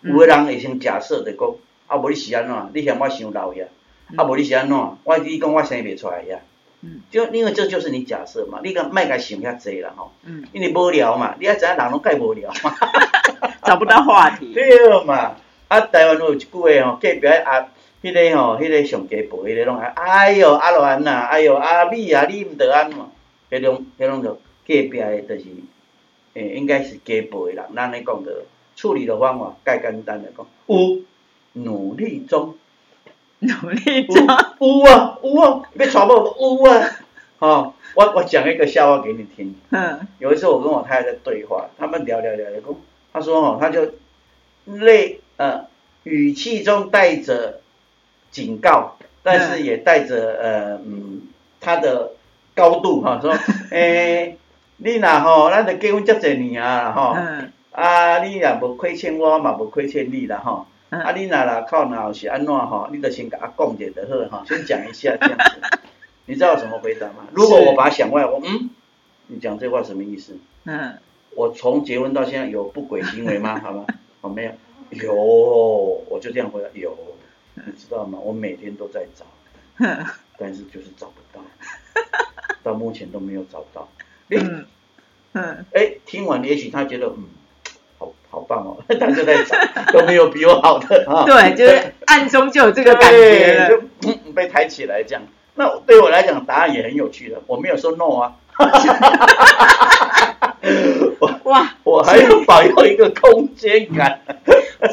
[0.02, 1.56] 有的人会先假设的讲，
[1.88, 2.72] 啊无你是安怎？
[2.74, 3.66] 你嫌我想老呀？
[4.16, 4.78] 啊无你是安怎？
[5.04, 6.40] 我你讲我生袂出来呀？
[6.82, 10.14] 嗯，就因为这就是你假设嘛，你个卖个想遐济啦吼。
[10.24, 12.76] 嗯，因为无聊嘛，你要知影人拢介无聊嘛，
[13.66, 14.54] 找不到话题。
[14.56, 15.36] 对嘛，
[15.68, 17.68] 啊台湾有一句话吼，隔壁啊。
[18.04, 23.10] 迄个吼，迄个上家婆，迄个拢哎哟阿乱呐，哎哟阿米啊，你毋得安嘛？
[23.50, 25.46] 迄种迄种就隔壁的，就是
[26.36, 27.66] 诶，应该是家婆的人。
[27.76, 31.00] 咱咧讲着处理的方法，介简单来讲，有
[31.54, 32.56] 努力中，
[33.40, 34.28] 努力中，有
[34.84, 36.90] 啊有啊，要传播有啊。
[37.40, 39.56] 吼，我我讲一个笑话给你听。
[39.72, 40.08] 嗯。
[40.20, 42.76] 有一次我跟我太太在对话，他们聊聊聊聊，讲，
[43.12, 43.94] 他说吼，他就
[44.66, 45.66] 泪呃
[46.04, 47.62] 语气中带着。
[48.46, 51.22] 警告，但是也带着呃嗯，
[51.60, 52.12] 他的
[52.54, 53.36] 高度哈，说
[53.72, 54.38] 诶，
[54.78, 57.16] 你若吼，咱得结婚这几年啊吼，
[57.72, 65.80] 啊你也无亏欠我，嘛无亏欠你啦吼，啊你那啦靠脑是安怎吼，你得先甲我讲者就好哈，先讲一下这样子，
[66.28, 67.28] 你知道怎么回答吗？
[67.32, 68.70] 如果我把它想歪，我嗯，
[69.28, 70.38] 你讲这话什么意思？
[70.66, 70.98] 嗯，
[71.36, 73.60] 我从结婚到现在有不轨行为吗？
[73.64, 73.86] 好吗？
[74.22, 74.52] 我没有，
[74.92, 76.96] 有，我就这样回答，有。
[77.66, 78.20] 你知道吗？
[78.22, 79.26] 我每天都在找，
[80.38, 81.42] 但是就是找不到，
[82.64, 83.90] 到目前都没有找到。
[84.30, 84.66] 嗯
[85.34, 87.26] 嗯，哎，听完也许他觉得嗯，
[87.98, 89.58] 好好棒哦，他就在找，
[89.92, 91.26] 都没有比我好的啊。
[91.26, 95.24] 对，就是暗中就有这个感觉就嗯被抬起来这样。
[95.56, 97.42] 那对我来讲，答案也很有趣的。
[97.48, 98.36] 我没有说 no 啊，
[101.44, 104.22] 哇，我还有保有一个空间感，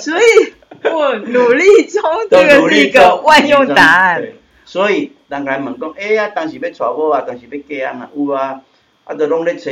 [0.01, 0.55] 所以。
[0.93, 4.23] 我努力中，这个是一个万用答案。
[4.67, 8.63] 所以，人家问讲，哎呀，当时要娶某啊，当时要嫁人啊，有啊，
[9.05, 9.71] 啊，都拢咧找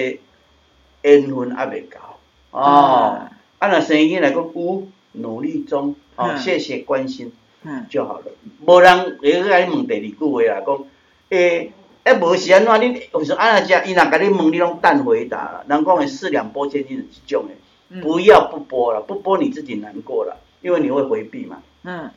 [1.02, 2.18] 缘分还未到
[2.50, 3.28] 哦。
[3.58, 8.26] 啊，那生意来讲，有努力中，哦，谢谢关心，嗯，就好了。
[8.66, 10.84] 无人会去甲你问第二句话啦，讲，
[11.30, 11.72] 诶，
[12.04, 12.80] 哎，无是安怎？
[12.82, 13.90] 你有时安怎食？
[13.90, 15.64] 伊若甲你问，你拢等回答啦。
[15.66, 20.36] 人讲诶，四两拨千斤是一种诶，不要不拨了，不拨你自己难过了。
[20.62, 22.10] 因为你会回避嘛，嗯，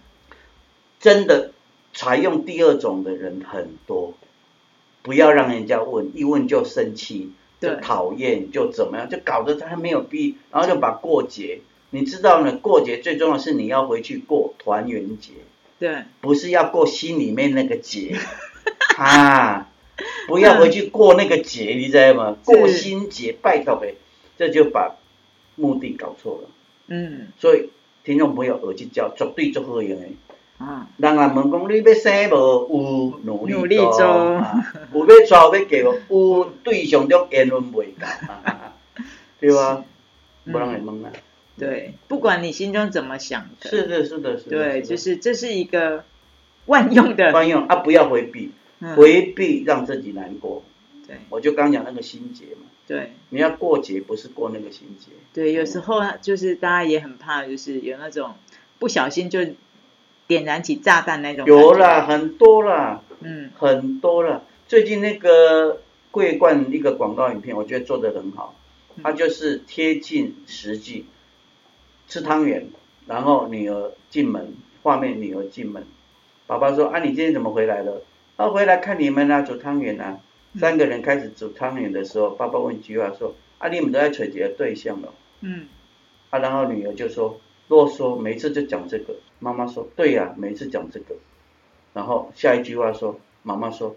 [0.99, 1.51] 真的
[1.93, 4.13] 采用第二种的人很多，
[5.01, 12.57] 不要让人家问，一问就生气，就讨厌，就怎么样，就搞得他没有必，然后就把过节，你知道呢？
[12.57, 15.31] 过节最重要是你要回去过团圆节，
[15.79, 18.15] 对，不是要过心里面那个节，
[18.97, 19.69] 啊，
[20.27, 22.37] 不要回去过那个节，你知道吗？
[22.45, 23.95] 过心节，拜托呗，
[24.37, 24.95] 这就把
[25.55, 26.49] 目的搞错了，
[26.87, 27.69] 嗯，所以。
[28.05, 30.05] 听众朋友耳机交绝对足好用的，
[30.59, 32.29] 啊，人啊问讲你要生
[32.69, 33.19] 无？
[33.25, 34.45] 有努力做，
[34.93, 36.43] 有要娶要嫁无？
[36.43, 38.07] 有对象中缘分未到，
[39.41, 39.83] 对吧？
[40.43, 41.11] 不人会问啊。
[41.57, 44.51] 对，不管你心中怎么想的，是的，是的，是的。
[44.51, 46.03] 对，就是这是一个
[46.67, 47.31] 万用的。
[47.31, 47.77] 万用啊！
[47.77, 48.51] 不要回避，
[48.95, 50.63] 回避让自己难过。
[51.07, 52.67] 对，我就刚讲那个心结嘛。
[52.87, 55.07] 对，你要过节不是过那个心节。
[55.33, 58.35] 对，有时候就是大家也很怕，就是有那种
[58.77, 59.39] 不小心就
[60.27, 61.45] 点燃起炸弹那种。
[61.45, 64.43] 有啦，很多啦，嗯，很多了。
[64.67, 65.81] 最近那个
[66.11, 68.55] 桂冠一个广告影片，我觉得做的很好，
[69.01, 71.05] 它就是贴近实际。
[72.07, 72.69] 吃汤圆，
[73.07, 75.83] 然后女儿进门，画面女儿进门，
[76.45, 78.03] 爸爸说：“啊，你今天怎么回来了？”
[78.37, 80.19] 啊，回来看你们啊，煮汤圆啊。
[80.59, 85.67] 三个人开始煮汤圆的时候，爸爸问一句话说：“啊，你们都在找几个对象了？”嗯。
[86.29, 91.15] 啊，然后女儿就说：“啰嗦，每次就讲这个。”妈妈说：“对呀，每次讲这个。”
[91.93, 93.95] 然后下一句话说：“妈妈说，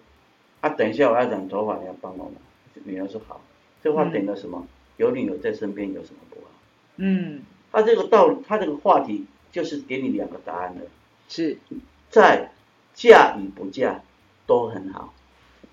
[0.61, 2.37] 啊，等一下我要染头发，你要帮我吗？”
[2.85, 3.41] 女儿说：“好。”
[3.83, 4.67] 这话点了什么？
[4.97, 6.51] 有女儿在身边有什么不好？
[6.97, 7.43] 嗯。
[7.71, 10.81] 他这个道，他这个话题就是给你两个答案了，
[11.29, 11.59] 是
[12.09, 12.51] 在
[12.95, 14.01] 嫁与不嫁
[14.47, 15.13] 都很好。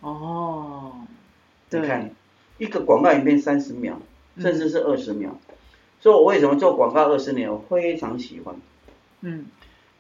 [0.06, 0.93] 哦，
[1.72, 2.12] 你看
[2.60, 3.99] 一个广告影片三十秒，
[4.38, 5.32] 甚至是二十秒，
[5.99, 8.56] 所以我为什么做广告二十年，我非常喜欢。
[9.22, 9.47] 嗯，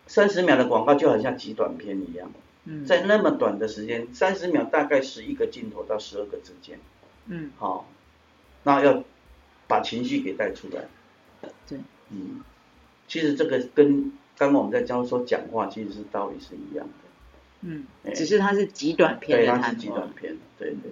[0.05, 2.31] 三十秒的广告就好像极短片一样，
[2.65, 6.79] 嗯，在那么短的时间，三十秒大概十一个镜头到十二个之间，
[7.25, 7.87] 嗯，好，
[8.61, 9.03] 那要
[9.67, 10.83] 把情绪给带出来。
[11.67, 11.79] 对，
[12.11, 12.41] 嗯，
[13.07, 17.04] 其实这个跟刚刚我们在教说讲话，其实是道理是一样的。
[17.67, 20.91] 嗯，只是它是极短篇的它是极短片，对对对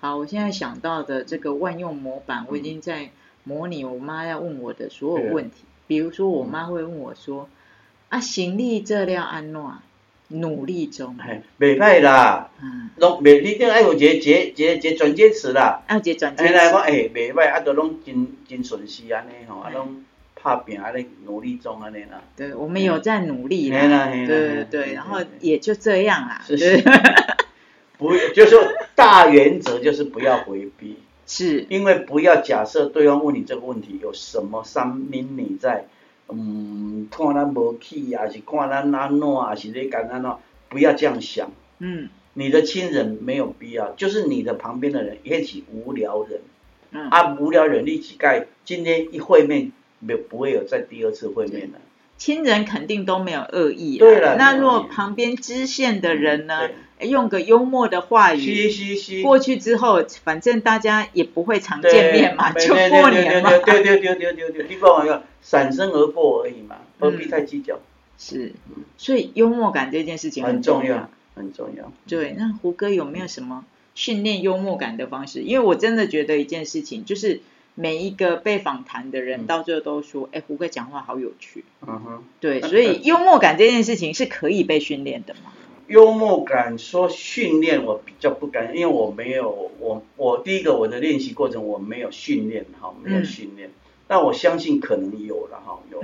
[0.00, 3.10] 好，我现在想到的这个万用模板，我已经在
[3.44, 5.64] 模拟我妈要问我的所有问题。
[5.86, 7.48] 比如说，我妈会问我说
[8.10, 9.62] ：“啊，行李这料安怎？
[10.28, 12.50] 努力中。”哎，袂歹啦。
[12.60, 12.90] 嗯。
[12.96, 15.84] 拢袂，你定爱有一个一个一个转接词啦。
[15.86, 16.52] 啊，一个转接词。
[16.52, 20.02] 来讲，哎，袂歹，啊，都拢真真顺势安尼吼，啊，拢。
[20.46, 22.22] 怕扁还在努力中啊，那啦。
[22.36, 24.06] 对，我们有在努力啦。
[24.06, 26.40] 对对对，然后也就这样啦。
[26.46, 26.84] 是是。
[27.98, 28.56] 不，就是
[28.94, 30.98] 大原则就是不要回避。
[31.26, 31.66] 是。
[31.68, 35.86] 因为不要假设对方问你这个问题有什么三明你在，
[36.28, 40.30] 嗯，看咱无气啊，是看咱安怎啊，是咧干安怎？
[40.68, 41.50] 不要这样想。
[41.80, 42.08] 嗯。
[42.34, 46.40] 你的亲人没有必要，就是你的旁边的人也许无聊人。
[46.92, 47.08] 嗯。
[47.08, 49.72] 啊，无聊人一起盖，今天一会面。
[50.06, 51.78] 没不会有再第二次会面了，
[52.16, 53.98] 亲人肯定都没有恶意。
[53.98, 58.70] 对了，那如果旁边支线的人呢，用个幽默的话语，
[59.22, 63.50] 过去之后，反正大家也不会常见面嘛，就过年嘛。
[63.50, 67.80] 对对对对对对，你干嘛要闪身而过而已嘛，何必太计较？
[68.16, 68.52] 是，
[68.96, 71.92] 所以幽默感这件事情很重要，很重要。
[72.06, 75.40] 对，那胡歌有没有什么训练幽默感的方式？
[75.42, 77.40] 因为我真的觉得一件事情就是。
[77.76, 85.52] 每一个被访谈的人到最后都说：“哎，胡歌讲话好有趣。”嗯哼，对，所以幽默感这件事情是可以被训练的吗？
[85.86, 93.70] 幽默感说训练，我比较不敢，因为我没有我我第一个我的练习过程我没有训练哈，没有训练，
[94.08, 96.02] 但我相信可能有了哈有，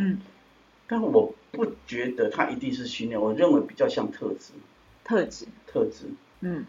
[0.86, 4.52] 但我不觉得它一定是训练，我认为比较像特质，
[5.02, 6.04] 特质，特质，
[6.42, 6.66] 嗯。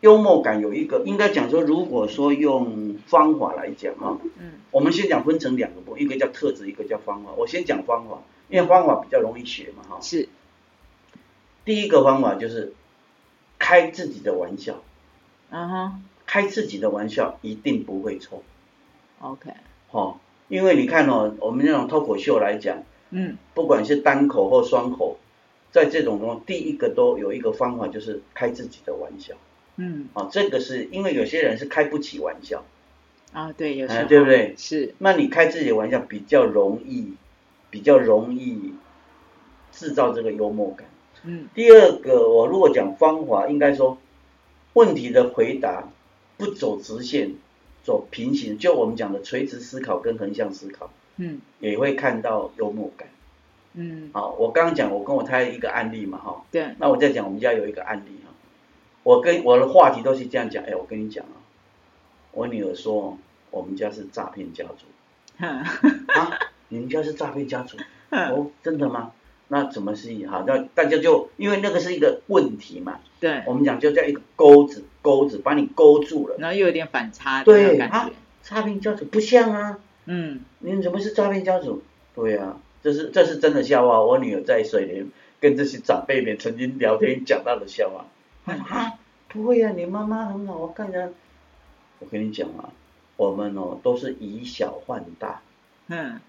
[0.00, 7.30] 幽默感有一个，应该讲说，如果说用方法来讲哈，嗯，我们先讲分成两个部，一个叫特质，一个叫方法。
[7.36, 8.18] 我先讲方法，
[8.48, 9.98] 因为方法比较容易学嘛哈。
[10.00, 10.28] 是。
[11.64, 12.74] 第一个方法就是
[13.58, 14.82] 开自己的玩笑。
[15.50, 16.00] 啊哈。
[16.26, 18.42] 开自己的玩笑一定不会错。
[19.20, 19.50] OK。
[19.90, 20.18] 哦，
[20.48, 25.16] 因为你看哦，我们那种脱口秀来讲，嗯，不管是单口或双口，
[25.72, 29.34] 在这种中，第一个都有一个方法，就是开自己的玩笑。
[29.76, 32.64] 嗯，啊，这个是因为有些人是开不起玩笑，
[33.32, 34.54] 啊，对，有时候，对不对？
[34.56, 37.12] 是，那你开自己的玩笑比较容易，
[37.68, 38.72] 比较容易
[39.72, 40.88] 制造这个幽默感。
[41.24, 43.98] 嗯，第二个，我如果讲方法，应该说
[44.72, 45.88] 问题的回答
[46.38, 47.34] 不走直线，
[47.84, 53.08] 走平行，就我们讲的垂直思考跟横向思考，嗯，也会看到幽默感。
[53.74, 58.12] 嗯，好，我刚刚讲我跟我太太一个案例嘛，哈，对，那我再讲我们家有一个案例。
[59.06, 61.38] 我跟我的话题都是这样讲，哎，我跟你讲啊，
[62.32, 63.16] 我女儿说
[63.52, 65.62] 我们家是诈骗家族，啊，
[66.70, 67.78] 你们家是诈骗家族？
[68.10, 69.12] 哦，真的吗？
[69.46, 70.42] 那怎么是好？
[70.44, 78.10] 那大家就因为那个是一个问题嘛，对，我们讲就叫一个钩子，钩子把你勾住了，然后又有点反差的感觉，
[78.42, 81.80] 诈骗家族不像啊，嗯，你怎么是诈骗家族？
[82.16, 85.06] 对啊，这是这是真的笑话，我女儿在水莲
[85.38, 88.06] 跟这些长辈们曾经聊天讲到的笑话。
[88.46, 91.12] 啊，不会啊，你妈妈很好，我看着。
[91.98, 92.70] 我跟你讲啊，
[93.16, 95.42] 我们哦都是以小换大，
[95.88, 96.20] 嗯，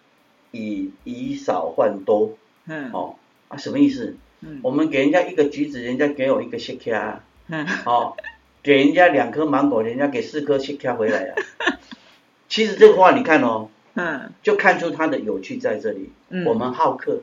[0.52, 3.16] 以以少换多，嗯，哦
[3.50, 4.18] 啊什么意思？
[4.40, 8.18] 嗯，我们给人家一个橘子，人家给我一个西卡，嗯，好，
[8.64, 11.36] 给人家两颗芒果，人家给四颗西卡回来啊。
[12.50, 16.12] 其实这个话你看哦，嗯，就看出它的有趣在这里。
[16.30, 17.22] 嗯，我们好客，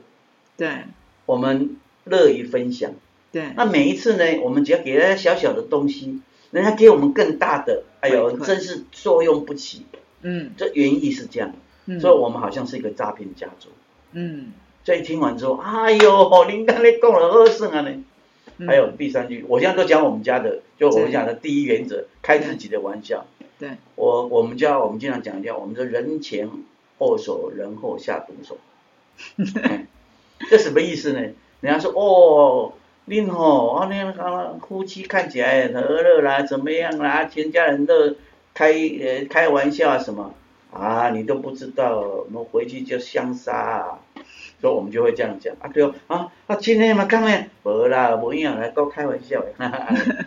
[0.55, 0.83] 对，
[1.25, 2.91] 我们乐于分享，
[3.35, 3.51] 对。
[3.57, 6.21] 那每一次呢，我们只要给人家小小的东西。
[6.51, 9.85] 人家给我们更大的，哎呦，真是作用不起。
[10.21, 11.53] 嗯，这原意是这样，
[11.99, 13.67] 所以我们好像是一个诈骗家族。
[14.13, 14.53] 嗯，
[14.85, 17.91] 所以听完之后，哎呦，您刚才讲了二声啊呢。
[18.65, 23.25] 还有第三句，我现在都讲我们家的，就我们讲的第一原则，开自己的玩笑。
[23.59, 26.49] 对，我我们家我们经常讲一下，我们说人前
[26.99, 28.57] 握手，人后下毒手。
[30.49, 31.19] 这什么意思呢？
[31.59, 32.73] 人家说哦。
[33.07, 37.25] 恁吼，啊，恁啊夫妻看起来很和乐啦，怎么样啦？
[37.25, 38.15] 全家人都
[38.55, 40.33] 开呃开玩笑啊什么
[40.73, 41.11] 啊？
[41.11, 43.99] 你都不知道，我们回去就相杀啊！
[44.59, 49.53] 所以我们就会这样讲啊，对哦，啊啊今天嘛，刚才无啦，无影来搞开玩笑的，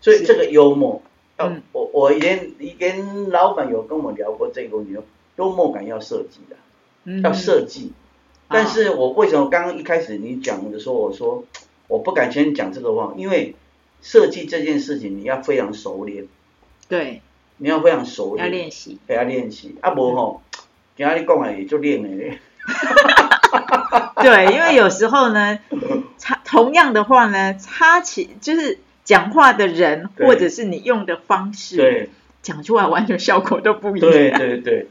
[0.00, 1.02] 所以这个幽默，
[1.38, 4.96] 嗯，我我以前以前老板有跟我聊过这个问题，
[5.34, 7.92] 幽默感要设计的，要设计。
[8.48, 11.42] 但是我为什么刚刚一开始你讲的时候，我说。
[11.92, 13.54] 我不敢先讲这个话，因为
[14.00, 16.26] 设计这件事情你要非常熟练。
[16.88, 17.20] 对。
[17.58, 18.46] 你要非常熟练。
[18.46, 18.98] 要练习。
[19.08, 19.76] 要练习。
[19.82, 20.40] 啊，无吼，
[20.96, 22.08] 今日你讲的也就练的。
[24.22, 25.58] 对，因为有时候呢，
[26.16, 32.08] 差同样的话呢，差起就是讲话的人或者是你用的方式，对，
[32.40, 34.10] 讲出来完全效果都不一样。
[34.10, 34.86] 对对对。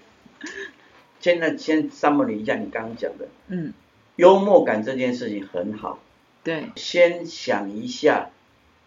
[1.20, 3.28] 现在先 summary 一下你刚刚讲的。
[3.48, 3.74] 嗯。
[4.18, 5.98] 幽默感这件事情很好。
[6.44, 8.30] 对，先想一下，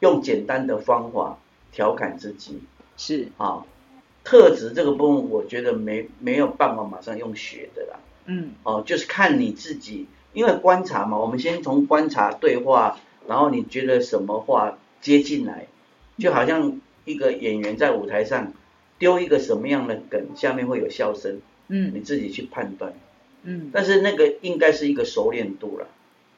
[0.00, 1.38] 用简单的方法
[1.72, 2.60] 调侃自己
[2.96, 3.64] 是啊。
[4.24, 8.00] 特质这个部分，我觉得没没有办法马上用学的啦。
[8.24, 12.98] 嗯，哦，就是看你自己，因为观察嘛，我们先从观察对话，
[13.28, 15.66] 然后你觉得什么话接进来，
[16.16, 18.54] 就好像一个演员在舞台上
[18.98, 21.42] 丢一个什么样的梗，下面会有笑声。
[21.68, 22.94] 嗯，你自己去判断。
[23.42, 25.86] 嗯，但是那个应该是一个熟练度了。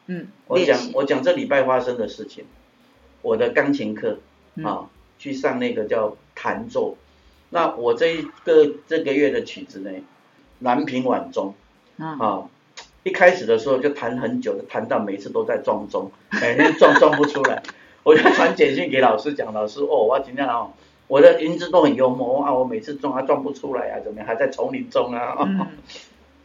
[0.06, 2.44] 嗯，我讲我讲这礼拜发生的事情，
[3.22, 4.18] 我的钢琴课
[4.62, 4.88] 啊，
[5.18, 6.96] 去上那个叫弹奏，
[7.50, 9.90] 那我这一个这个月的曲子呢，
[10.60, 11.54] 南屏晚钟，
[11.98, 12.48] 啊，
[13.02, 17.62] 一开始的时候就弹很久，弹到每次都在撞钟，每天撞撞不出来，
[18.04, 20.70] 我就传简讯给老师讲，老师哦，我今天哦，
[21.08, 25.36] 我的音质都很幽默啊，我每次撞啊撞不出来啊，怎么样，还在丛林中啊，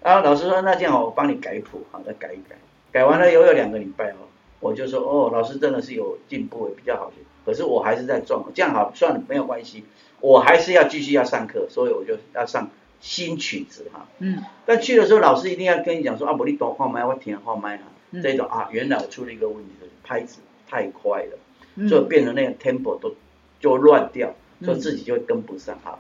[0.02, 2.56] 然 后老师说那这样我帮你改谱，好，再改一改。
[2.92, 4.28] 改完了以后有两个礼拜哦，
[4.60, 7.18] 我就说哦，老师真的是有进步，比较好学。
[7.46, 9.84] 可是我还是在撞，这样好算了，没有关系，
[10.20, 12.70] 我还是要继续要上课，所以我就要上
[13.00, 14.08] 新曲子哈。
[14.20, 14.44] 嗯。
[14.66, 17.84] 但去的时候，老师一定要跟你讲说啊，不你多放麦，我停放麦哈。
[18.22, 23.16] 这种啊，原来我出了一个问题，就是拍子太快了，所以变成那个 tempo 都
[23.60, 25.98] 就乱掉，所以自己就跟不上哈。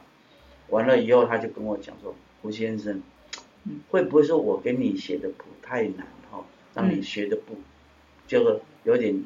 [0.67, 3.01] 完了以后，他就跟我讲说，胡先生，
[3.89, 6.05] 会不会说我给你写的谱太难？
[6.73, 7.57] 让你学的不，
[8.27, 9.23] 就是有点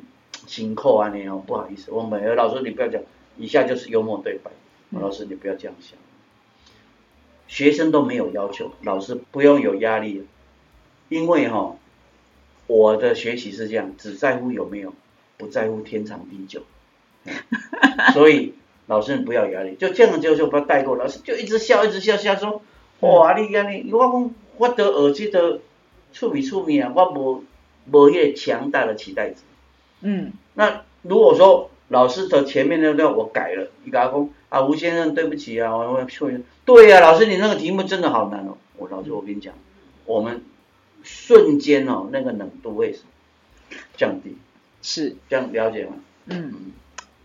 [0.47, 3.01] 辛苦啊，你哦，不好意思，我们老师你不要讲，
[3.37, 4.51] 以下就是幽默对白，
[4.99, 5.97] 老师你不要这样想，
[7.47, 10.25] 学生都没有要求，老师不用有压力，
[11.09, 11.75] 因为哈，
[12.67, 14.93] 我的学习是这样，只在乎有没有，
[15.37, 16.63] 不在乎天长地久，
[18.13, 18.55] 所以
[18.87, 22.61] 老师你不要压力，就这样就就不要带过，老师就一直笑一直笑笑说，
[23.01, 25.59] 哇你安尼，我讲我得耳机的。
[26.15, 26.93] 出名出名啊！
[26.95, 27.43] 我无
[27.91, 29.41] 无迄个强大的期待值。
[29.99, 30.31] 嗯。
[30.53, 36.31] 那如果说老师的前面那段我改了，你跟他讲啊，吴先生对不起啊，我我错。
[36.63, 38.57] 对呀，老师你那个题目真的好难哦。
[38.77, 39.53] 我老师我跟你讲，
[40.05, 40.41] 我们
[41.03, 42.97] 瞬间哦那个冷度会
[43.97, 44.37] 降低。
[44.81, 45.17] 是。
[45.29, 45.95] 这样了解吗？
[46.27, 46.71] 嗯。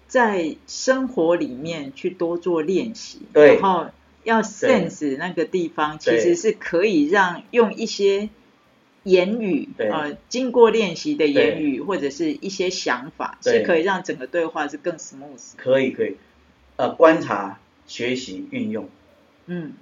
[0.08, 3.20] 在生活里面去多做练习。
[3.32, 3.54] 对。
[3.54, 3.86] 然后
[4.24, 8.30] 要 sense 那个地方，其实是可以让用一些。
[9.04, 15.54] 言语呃，经过练习的言语或者是一些想法，是可以让整个对话是更 smooth。
[15.56, 16.16] 可以可以，
[16.76, 18.90] 呃，观察、学习、运用。
[19.46, 19.72] 嗯，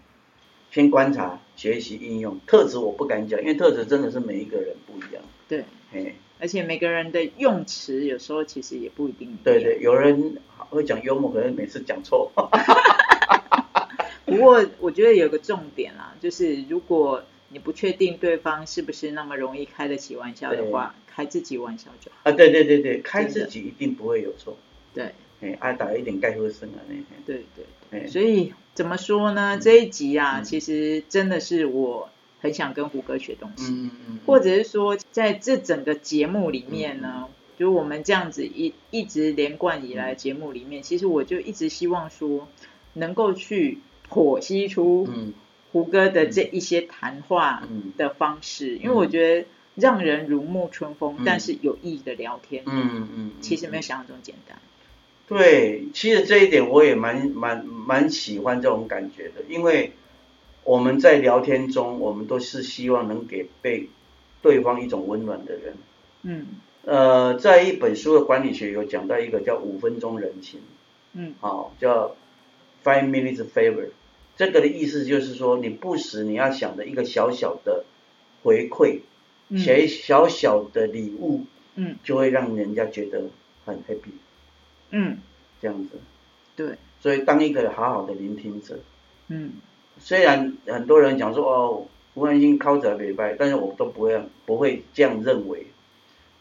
[0.70, 2.38] 先观察、学习、应用。
[2.46, 5.20] 特质我不敢讲，因为特质真的是每一个人不一样。
[5.48, 9.36] 对，哎，而且每个人的用词有时候其实也不一定。
[9.42, 10.36] 对对，有人
[10.70, 12.30] 会讲幽默，可能每次讲错。
[14.24, 17.24] 不过我觉得有个重点啦，就是如果。
[17.50, 22.30] 你不确定对方是不是那么容易开得起玩笑的话，开自己玩笑就好。
[22.30, 24.56] 啊，对对对对，开自己一定不会有错。
[24.94, 26.94] 对，哎，爱打一点概括声啊，那
[27.26, 29.58] 对对对，所以怎么说呢？
[29.60, 37.28] 这一集啊，其实真的是我很想跟胡歌学东西，嗯嗯，或者是说在这整个节目里面呢，
[37.58, 42.46] 就我们这样子一一直连贯以来节目里面，其实我就一直希望说，
[42.92, 43.78] 能够去
[44.10, 45.08] 剖析出
[45.72, 47.62] 胡歌的这一些谈话
[47.96, 54.58] 的方式，因为我觉得让人如沐春风，但是有意义的聊天，嗯嗯，其实没有想象中简单。
[55.26, 59.92] 对，其实这一点我也蛮蛮蛮喜欢这种感觉的，因为
[60.64, 63.88] 我们在聊天中，我们都是希望能给被
[64.40, 65.74] 对方一种温暖的人。
[66.22, 66.46] 嗯，
[66.84, 70.60] 呃，在一本书的管理学有讲到一个叫五分钟人情。
[71.12, 72.16] 嗯，好，叫
[72.82, 73.90] five minutes favor。
[74.38, 77.84] 这个的意思就是说，你不时你要想的一个小小的
[78.42, 79.00] 回馈，
[79.56, 83.24] 写小小的礼物，嗯，就会让人家觉得
[83.66, 84.12] 很 happy。
[84.90, 85.18] 嗯，
[85.60, 85.98] 这样子，
[86.54, 88.78] 对，所以当一个好好的聆听者，
[89.26, 89.54] 嗯，
[89.98, 95.66] 虽然很多人讲说哦，吴汉兴靠着北拜，但是我都不会不会这样认为，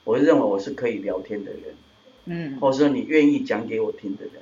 [0.04, 1.62] 我认为我是可以聊天的人，
[2.26, 4.34] 嗯，或者说你愿意讲给我听的人，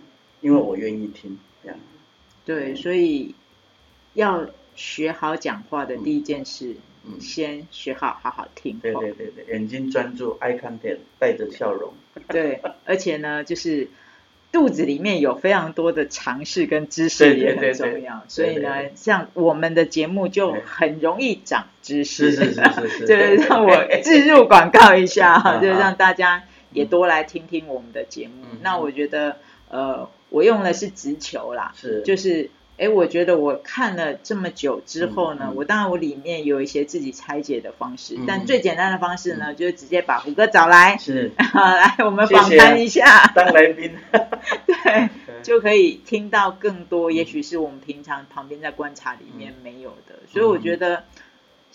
[0.41, 1.80] 因为我愿意听，这样，
[2.45, 3.34] 对，所以
[4.16, 6.76] 要学好讲话的第一件事，
[7.20, 11.93] 先学好好好听，对对对对，眼睛专注，eye contact，带着笑容。
[12.30, 13.89] 对，而且呢，就是
[14.51, 28.45] 肚子里面有非常多的常识跟知识也很重要，所以呢，像我们的节目就很容易长知识，是是是是， 就是让我置入广告一下哈， 就是让大家也多来听听我们的节目。
[28.61, 29.38] 那我觉得，
[29.70, 32.49] 呃，我用的是直球啦，是，就是。
[32.78, 43.92] 哎，我觉得我看了这么久之后呢，我当然我里面有一些自己拆解的方式，但最简单的方式呢，就是直接把胡歌找来，是， 来我们访谈一下，当来宾，
[44.68, 45.10] 对，
[45.44, 51.04] 就可以听到更多，也许是我们平常旁边在观察里面没有的，所以我觉得。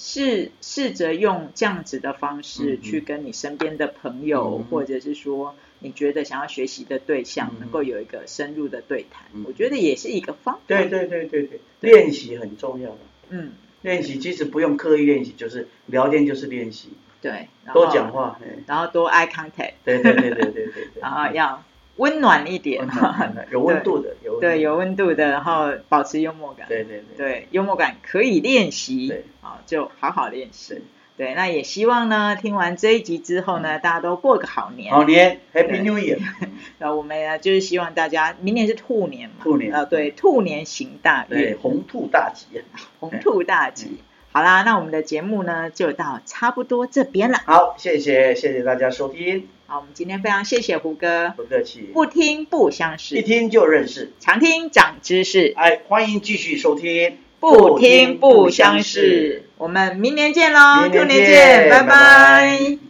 [0.02, 10.60] 试试着用这样子的方式去跟你身边的朋友，或者是说你觉得想要学习的对象，能够有一个深入的对谈，我觉得也是一个方法。
[10.66, 12.96] 对对对对对，练习很重要
[13.30, 13.52] 嗯，
[13.82, 16.90] 练习其实不用刻意练习，就是聊天就是练习。
[17.20, 19.72] 对，多讲话，然后多 eye contact。
[19.84, 20.88] 对对对对对对。
[21.02, 21.62] 然后要。
[21.96, 22.88] 温暖一点，
[23.52, 29.12] 有温度的，有对有温度的，然后保持幽默感，对对对，对幽默感可以练习，
[29.42, 30.80] 好就好好练习，
[31.20, 36.18] 对，那也希望呢，听完这一集之后呢，大家都过个好年，好年，Happy New Year，
[36.80, 42.62] 那我们呢就是希望大家明年是兔年嘛，兔年，呃对，兔年行大运，红兔大吉，
[43.00, 43.98] 红兔大吉。
[44.32, 47.38] 好啦，那我们的节目呢就到差不多这边了。
[47.44, 49.46] 好，谢谢谢谢大家收听。
[49.66, 51.90] 好，我们今天非常谢谢胡哥，不客气。
[51.92, 55.52] 不听不相识，一听就认识，常听长知识。
[55.54, 59.49] 哎，欢迎继续收听，不听不相识。
[59.60, 62.89] 我们明年见喽，兔年见，拜拜。